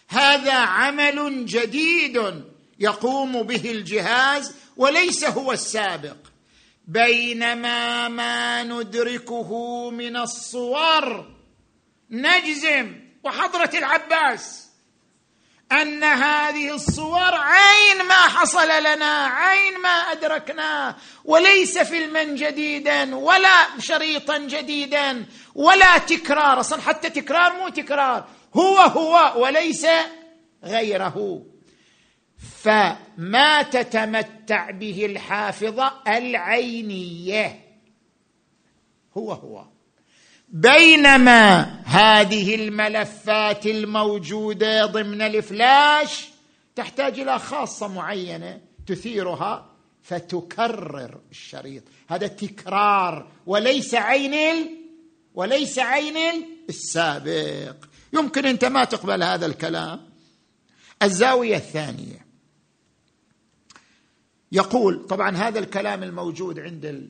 [0.08, 2.44] هذا عمل جديد
[2.80, 6.18] يقوم به الجهاز وليس هو السابق.
[6.88, 11.36] بينما ما ندركه من الصور
[12.10, 14.67] نجزم وحضرة العباس.
[15.72, 20.96] أن هذه الصور عين ما حصل لنا عين ما ادركناه
[21.26, 28.28] وليس فيلما جديدا ولا شريطا جديدا ولا تكرار أصلا حتى تكرار مو تكرار.
[28.54, 29.88] هو هو وليس
[30.64, 31.46] غيره.
[32.62, 37.60] فما تتمتع به الحافظة العينية.
[39.18, 39.77] هو هو.
[40.48, 46.30] بينما هذه الملفات الموجودة ضمن الفلاش
[46.76, 49.72] تحتاج إلى خاصة معينة تثيرها
[50.02, 51.84] فتكرر الشريط.
[52.08, 54.36] هذا تكرار وليس عين.
[55.34, 57.76] وليس عين السابق.
[58.14, 60.10] يمكن أنت ما تقبل هذا الكلام.
[61.04, 62.28] الزاوية الثانية.
[64.52, 67.10] يقول طبعا هذا الكلام الموجود عند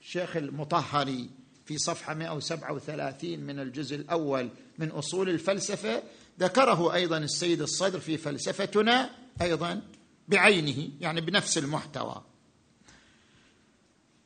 [0.00, 4.48] الشيخ المطهري في صفحة 137 من الجزء الأول
[4.78, 6.02] من أصول الفلسفة
[6.40, 9.10] ذكره أيضا السيد الصدر في فلسفتنا
[9.42, 9.82] أيضا
[10.28, 12.22] بعينه يعني بنفس المحتوى.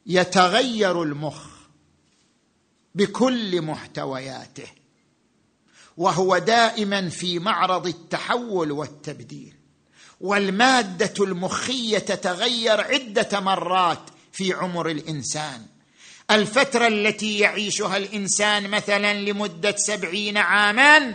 [0.06, 1.46] يتغير المخ
[2.94, 4.68] بكل محتوياته
[5.96, 9.54] وهو دائما في معرض التحول والتبديل.
[10.20, 15.66] والمادة المخية تتغير عدة مرات في عمر الإنسان.
[16.30, 21.14] الفترة التي يعيشها الإنسان مثلا لمدة سبعين عاما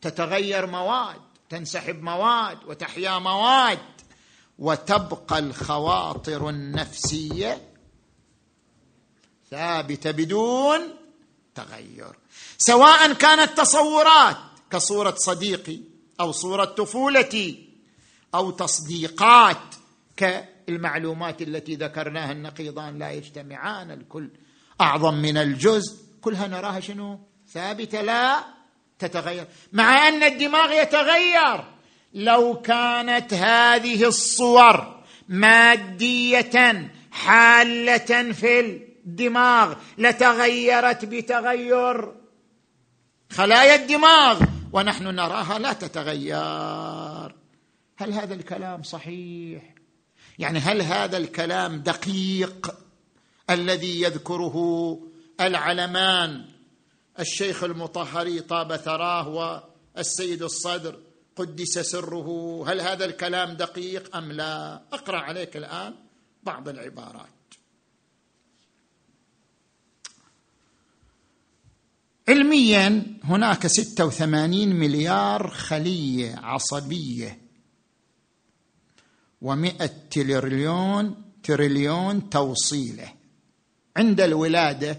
[0.00, 3.78] تتغير مواد تنسحب مواد وتحيا مواد
[4.58, 7.62] وتبقى الخواطر النفسية
[9.50, 10.80] ثابتة بدون
[11.54, 12.12] تغير.
[12.58, 14.36] سواء كانت تصورات
[14.70, 15.78] كصورة صديقي
[16.20, 17.68] أو صورة طفولتي
[18.34, 19.74] أو تصديقات
[20.66, 24.30] كالمعلومات التي ذكرناها النقيضان لا يجتمعان الكل.
[24.80, 28.44] أعظم من الجزء كلها نراها شنو؟ ثابتة لا
[28.98, 29.46] تتغير.
[29.72, 31.64] مع أن الدماغ يتغير
[32.14, 42.12] لو كانت هذه الصور مادية حالة في الدماغ لتغيرت بتغير
[43.30, 44.40] خلايا الدماغ
[44.72, 47.36] ونحن نراها لا تتغير.
[47.98, 49.62] هل هذا الكلام صحيح؟
[50.38, 52.74] يعني هل هذا الكلام دقيق
[53.50, 54.98] الذي يذكره
[55.40, 56.44] العلمان؟
[57.18, 60.98] الشيخ المطهري طاب ثراه والسيد الصدر
[61.36, 62.64] قدس سره.
[62.68, 65.94] هل هذا الكلام دقيق أم لا؟ أقرأ عليك الآن
[66.42, 67.26] بعض العبارات.
[72.28, 77.45] علميا هناك 86 مليار خلية عصبية
[79.44, 83.08] و100 تريليون تريليون توصيلة.
[83.96, 84.98] عند الولادة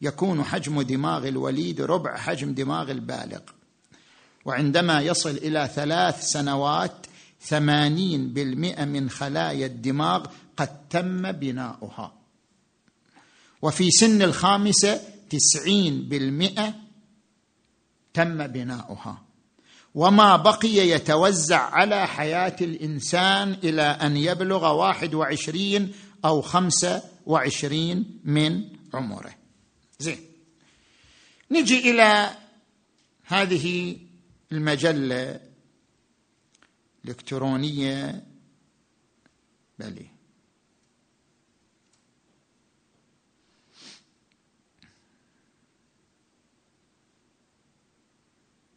[0.00, 3.40] يكون حجم دماغ الوليد ربع حجم دماغ البالغ.
[4.44, 7.06] وعندما يصل إلى ثلاث سنوات
[7.40, 12.12] ثمانين بالمئة من خلايا الدماغ قد تم بناؤها.
[13.62, 15.00] وفي سن الخامسة
[15.30, 16.74] تسعين بالمئة
[18.14, 19.22] تم بناؤها.
[19.94, 28.68] وما بقي يتوزع على حياة الإنسان إلى أن يبلغ واحد وعشرين أو خمسه وعشرين من
[28.94, 29.34] عمره.
[29.98, 30.18] زين.
[31.50, 32.36] نجي إلى
[33.24, 33.96] هذه
[34.52, 35.40] المجلة
[37.04, 38.24] الإلكترونية.
[39.78, 40.06] بلي.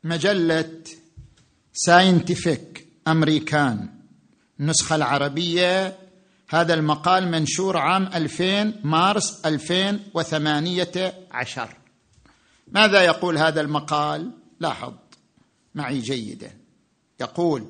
[0.03, 0.83] مجلة
[1.77, 3.89] ساينتفك امريكان
[4.59, 5.97] النسخه العربية.
[6.49, 11.69] هذا المقال منشور عام 2000 مارس 2018
[12.67, 14.93] ماذا يقول هذا المقال؟ لاحظ.
[15.75, 16.51] معي جيدا.
[17.19, 17.65] يقول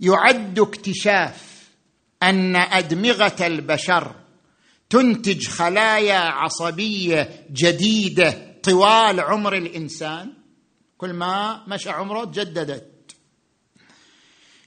[0.00, 1.68] يعد اكتشاف
[2.22, 4.14] أن أدمغة البشر
[4.90, 10.39] تنتج خلايا عصبية جديدة طوال عمر الإنسان.
[11.00, 13.12] كل ما مشى عمره تجددت.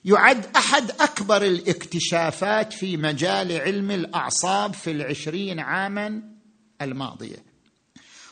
[0.05, 6.21] يعد أحد أكبر الاكتشافات في مجال علم الأعصاب في العشرين عاما
[6.81, 7.43] الماضية.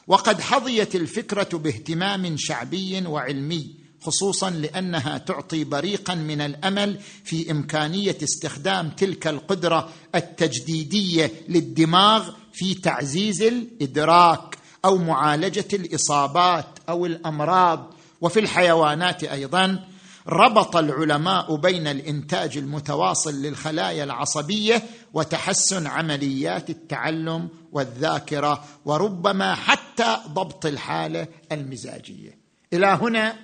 [0.08, 8.90] وقد حظيت الفكرة باهتمام شعبي وعلمي خصوصا لأنها تعطي بريقا من الأمل في إمكانية استخدام
[8.90, 17.94] تلك القدرة التجديدية للدماغ في تعزيز الإدراك أو معالجة الإصابات أو الأمراض.
[18.22, 19.88] وفي الحيوانات أيضا
[20.28, 24.84] ربط العلماء بين الإنتاج المتواصل للخلايا العصبية
[25.14, 32.38] وتحسن عمليات التعلم والذاكرة وربما حتى ضبط الحالة المزاجية.
[32.74, 33.36] إلى هنا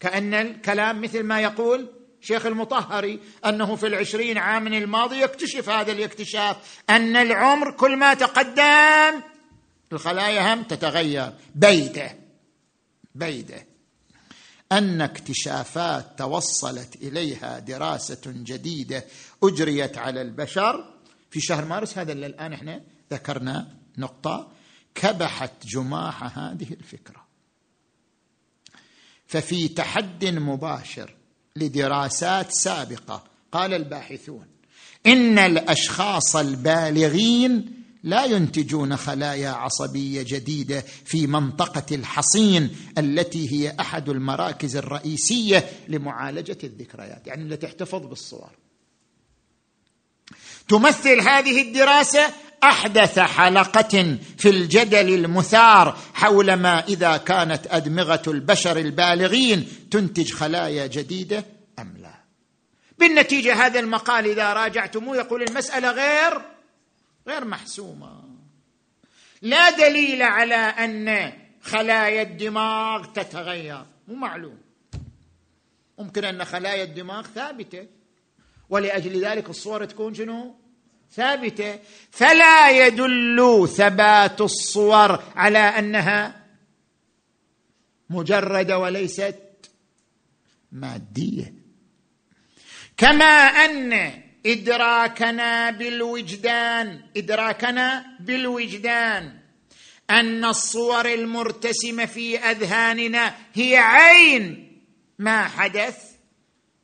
[0.00, 1.88] كأن الكلام مثل ما يقول
[2.20, 6.56] شيخ المطهري أنه في العشرين عام الماضي يكتشف هذا الاكتشاف
[6.90, 9.20] أن العمر كل ما تقدم
[9.92, 11.32] الخلايا هم تتغير.
[11.54, 12.19] بيده
[13.14, 13.66] بيده.
[14.72, 19.04] أن اكتشافات توصلت إليها دراسة جديدة
[19.42, 20.94] أجريت على البشر.
[21.30, 22.82] في شهر مارس هذا اللي الآن إحنا
[23.12, 24.52] ذكرنا نقطة
[24.94, 27.26] كبحت جماح هذه الفكرة.
[29.26, 31.14] ففي تحد مباشر
[31.56, 34.46] لدراسات سابقة قال الباحثون
[35.06, 44.76] إن الأشخاص البالغين لا ينتجون خلايا عصبية جديدة في منطقة الحصين التي هي أحد المراكز
[44.76, 48.50] الرئيسية لمعالجة الذكريات يعني التي تحتفظ بالصور.
[50.68, 52.30] تمثل هذه الدراسة
[52.64, 61.44] أحدث حلقة في الجدل المثار حول ما إذا كانت أدمغة البشر البالغين تنتج خلايا جديدة
[61.78, 62.14] أم لا.
[62.98, 66.42] بالنتيجة هذا المقال إذا راجعتموه يقول المسألة غير
[67.28, 68.22] غير محسومة.
[69.42, 73.86] لا دليل على أن خلايا الدماغ تتغير.
[74.08, 74.58] مو معلوم.
[75.98, 77.86] ممكن أن خلايا الدماغ ثابتة.
[78.68, 80.54] ولأجل ذلك الصور تكون شنو؟
[81.12, 81.78] ثابتة.
[82.10, 86.46] فلا يدل ثبات الصور على أنها
[88.10, 89.70] مجردة وليست
[90.72, 91.54] مادية.
[92.96, 99.32] كما أن إدراكنا بالوجدان إدراكنا بالوجدان.
[100.10, 104.72] أن الصور المرتسمة في أذهاننا هي عين.
[105.18, 105.96] ما حدث؟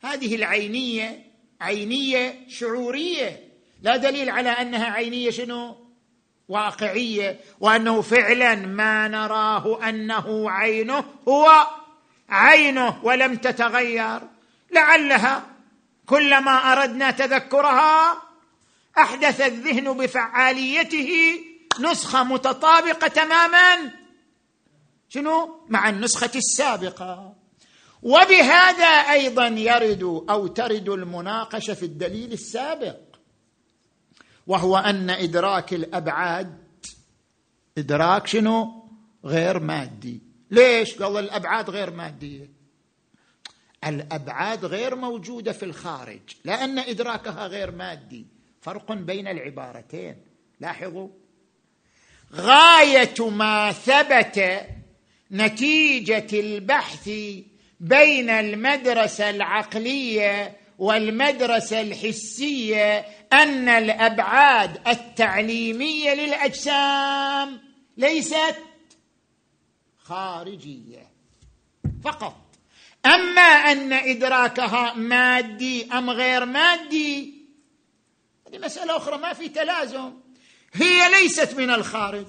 [0.04, 1.26] هذه العينية
[1.60, 3.48] عينية شعورية.
[3.82, 5.76] لا دليل على أنها عينية شنو؟
[6.48, 7.40] واقعية.
[7.60, 11.66] وأنه فعلا ما نراه أنه عينه هو
[12.28, 14.20] عينه ولم تتغير.
[14.72, 15.55] لعلها
[16.06, 18.22] كلما أردنا تذكرها
[18.98, 21.10] أحدث الذهن بفعاليته
[21.80, 23.92] نسخة متطابقة تماما.
[25.08, 27.34] شنو؟ مع النسخة السابقة.
[28.02, 32.96] وبهذا أيضا يرد أو ترد المناقشة في الدليل السابق
[34.46, 36.66] وهو أن إدراك الأبعاد
[37.78, 38.88] إدراك شنو؟
[39.24, 40.22] غير مادي.
[40.50, 42.55] ليش؟ قال الأبعاد غير مادية.
[43.86, 48.26] الأبعاد غير موجودة في الخارج لأن إدراكها غير مادي
[48.60, 50.16] فرق بين العبارتين.
[50.60, 51.08] لاحظوا؟
[52.32, 54.66] غاية ما ثبت
[55.32, 57.10] نتيجة البحث
[57.80, 62.98] بين المدرسة العقلية والمدرسة الحسية
[63.32, 67.60] أن الأبعاد التعليمية للأجسام
[67.96, 68.56] ليست
[69.98, 71.10] خارجية
[72.04, 72.45] فقط
[73.06, 77.36] أما أن إدراكها مادي أم غير مادي
[78.48, 80.12] هذه مسألة أخرى ما في تلازم.
[80.72, 82.26] هي ليست من الخارج.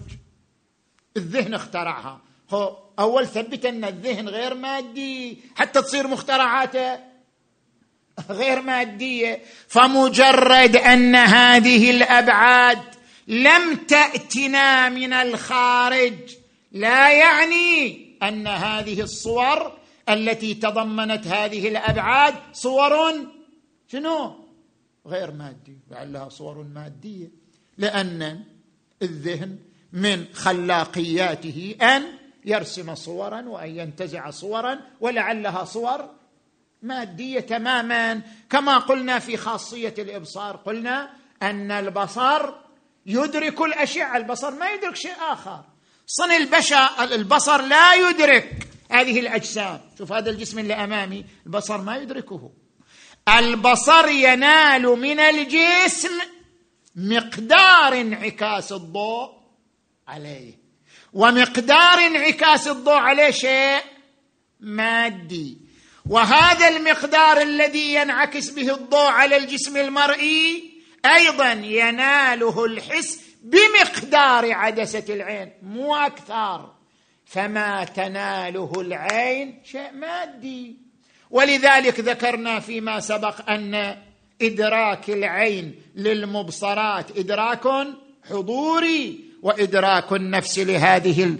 [1.17, 2.21] الذهن اخترعها.
[2.49, 6.99] هو أول ثبت أن الذهن غير مادي حتى تصير مخترعاته
[8.29, 9.41] غير مادية.
[9.67, 12.81] فمجرد أن هذه الأبعاد
[13.27, 16.13] لم تأتنا من الخارج
[16.71, 19.76] لا يعني أن هذه الصور
[20.09, 23.13] التي تضمنت هذه الأبعاد صور
[23.87, 24.35] شنو؟
[25.07, 27.31] غير مادي لعلها صور مادية.
[27.77, 28.43] لأن
[29.01, 29.57] الذهن
[29.93, 32.03] من خلاقياته أن
[32.45, 36.09] يرسم صورا وأن ينتزع صورا ولعلها صور
[36.81, 38.21] مادية تماما.
[38.49, 41.09] كما قلنا في خاصية الإبصار قلنا
[41.41, 42.53] أن البصر
[43.05, 45.63] يدرك الأشعة البصر ما يدرك شيء آخر.
[46.07, 48.66] صن البشر البصر لا يدرك
[48.99, 49.81] هذه الأجسام.
[49.97, 52.51] شوف هذا الجسم اللي أمامي البصر ما يدركه.
[53.39, 56.19] البصر ينال من الجسم
[56.95, 59.29] مقدار انعكاس الضوء
[60.07, 60.53] عليه.
[61.13, 63.79] ومقدار انعكاس الضوء عليه شيء
[64.59, 65.57] مادي.
[66.09, 70.73] وهذا المقدار الذي ينعكس به الضوء على الجسم المرئي
[71.05, 76.76] أيضا يناله الحس بمقدار عدسة العين مو أكثر.
[77.27, 80.75] فما تناله العين شيء مادي.
[81.29, 83.97] ولذلك ذكرنا فيما سبق أن
[84.41, 87.87] إدراك العين للمبصرات إدراك
[88.29, 91.37] حضوري وإدراك النفس لهذه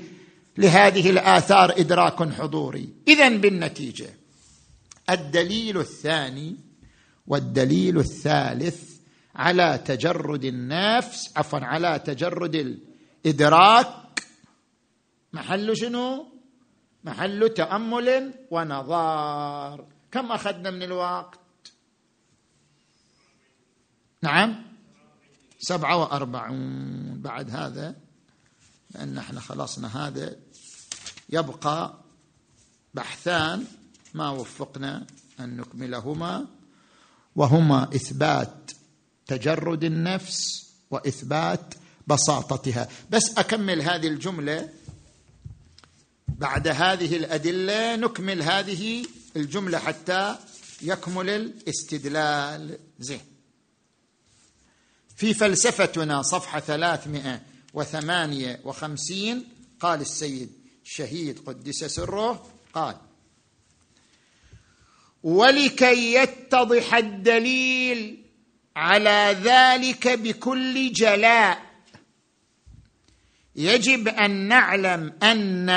[0.58, 2.90] لهذه الآثار إدراك حضوري.
[3.08, 4.10] اذا بالنتيجة
[5.10, 6.56] الدليل الثاني
[7.28, 8.84] والدليل الثالث
[9.36, 12.78] على تجرد النفس عفوا على تجرد
[13.26, 13.88] الإدراك
[15.34, 16.26] محل شنو؟
[17.04, 21.40] محل تأمل ونظار كم أخذنا من الوقت؟
[24.22, 24.64] نعم؟
[25.60, 27.22] سبعة وأربعون.
[27.22, 27.96] بعد هذا
[28.96, 30.36] لأن إحنا خلصنا هذا
[31.30, 31.94] يبقى
[32.94, 33.66] بحثان
[34.14, 35.08] ما وفقنا
[35.40, 36.48] أن نكملهما
[37.36, 38.72] وهما إثبات
[39.28, 41.74] تجرد النفس وإثبات
[42.08, 42.88] بساطتها.
[43.10, 44.70] بس أكمل هذه الجملة
[46.38, 50.36] بعد هذه الأدلة نكمل هذه الجملة حتى
[50.82, 52.80] يكمل الاستدلال.
[53.00, 53.22] زين.
[55.16, 59.46] في فلسفتنا صفحة 358
[59.80, 60.52] قال السيد
[60.86, 62.96] الشهيد قدس سره قال
[65.24, 68.24] ولكي يتضح الدليل
[68.76, 71.67] على ذلك بكل جلاء
[73.58, 75.72] يجب أن نعلم أن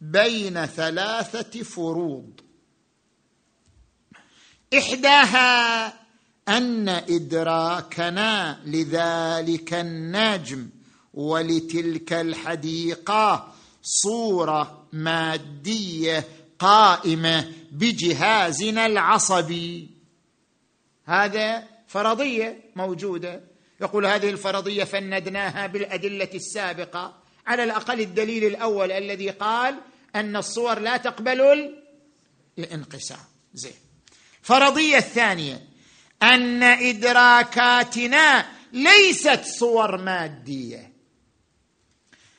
[0.00, 2.40] بين ثلاثة فروض.
[4.78, 5.86] إحداها
[6.48, 10.68] أن إدراكنا لذلك النجم
[11.14, 16.24] ولتلك الحديقة صورة مادية
[16.58, 19.90] قائمة بجهازنا العصبي.
[21.04, 23.47] هذا فرضية موجودة
[23.80, 27.14] يقول هذه الفرضية فندناها بالأدلة السابقة
[27.46, 29.78] على الأقل الدليل الأول الذي قال
[30.14, 31.74] أن الصور لا تقبل
[32.58, 33.18] الانقسام.
[33.54, 33.72] زين.
[34.42, 35.62] فرضية الثانية
[36.22, 40.92] أن إدراكاتنا ليست صور مادية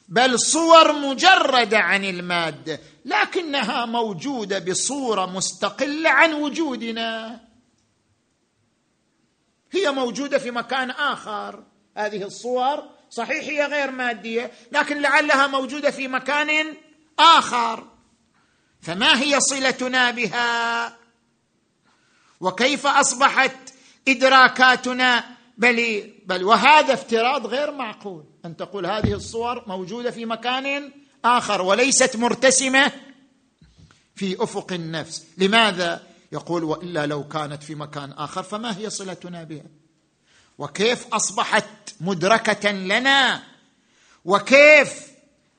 [0.10, 7.40] بل صور مجردة عن المادة لكنها موجودة بصورة مستقلة عن وجودنا.
[9.72, 11.64] هي موجودة في مكان آخر.
[11.98, 16.74] هذه الصور صحيح هي غير مادية لكن لعلها موجودة في مكان
[17.20, 17.88] آخر.
[18.82, 20.98] فما هي صلتنا بها؟
[22.42, 23.56] وكيف أصبحت
[24.08, 25.24] إدراكاتنا؟
[25.58, 28.24] بل بل وهذا افتراض غير معقول.
[28.46, 30.92] أن تقول هذه الصور موجودة في مكان
[31.26, 32.92] آخر وليست مرتسمة
[34.16, 35.26] في أفق النفس.
[35.38, 39.66] لماذا؟ يقول وإلا لو كانت في مكان آخر فما هي صلتنا بها؟
[40.58, 41.66] وكيف أصبحت
[42.02, 43.44] مدركة لنا؟
[44.26, 45.08] وكيف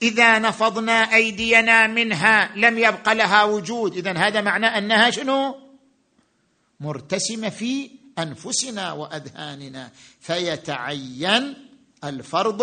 [0.03, 5.57] إذا نفضنا أيدينا منها لم يبق لها وجود؟ اذا هذا معناه أنها شنو؟
[6.81, 9.91] مرتسمة في أنفسنا وأذهاننا
[10.21, 11.69] فيتعين
[12.05, 12.63] الفرض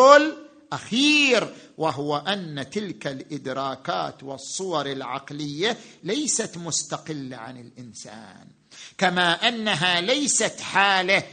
[0.67, 8.47] الأخير وهو أن تلك الإدراكات والصور العقلية ليست مستقلة عن الإنسان
[8.97, 11.23] كما أنها ليست حالة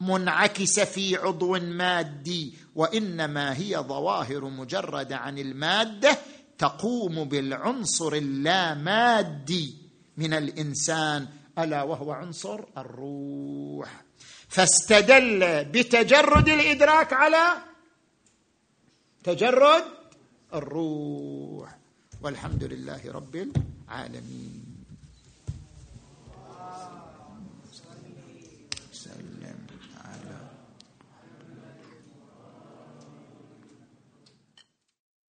[0.00, 6.18] منعكسة في عضو مادي وإنما هي ظواهر مجرده عن المادة
[6.58, 9.74] تقوم بالعنصر اللامادي
[10.16, 11.26] من الإنسان
[11.58, 14.04] ألا وهو عنصر الروح.
[14.48, 17.71] فاستدل بتجرد الإدراك على
[19.24, 19.84] تجرد
[20.54, 21.78] الروح.
[22.22, 24.51] والحمد لله رب العالمين.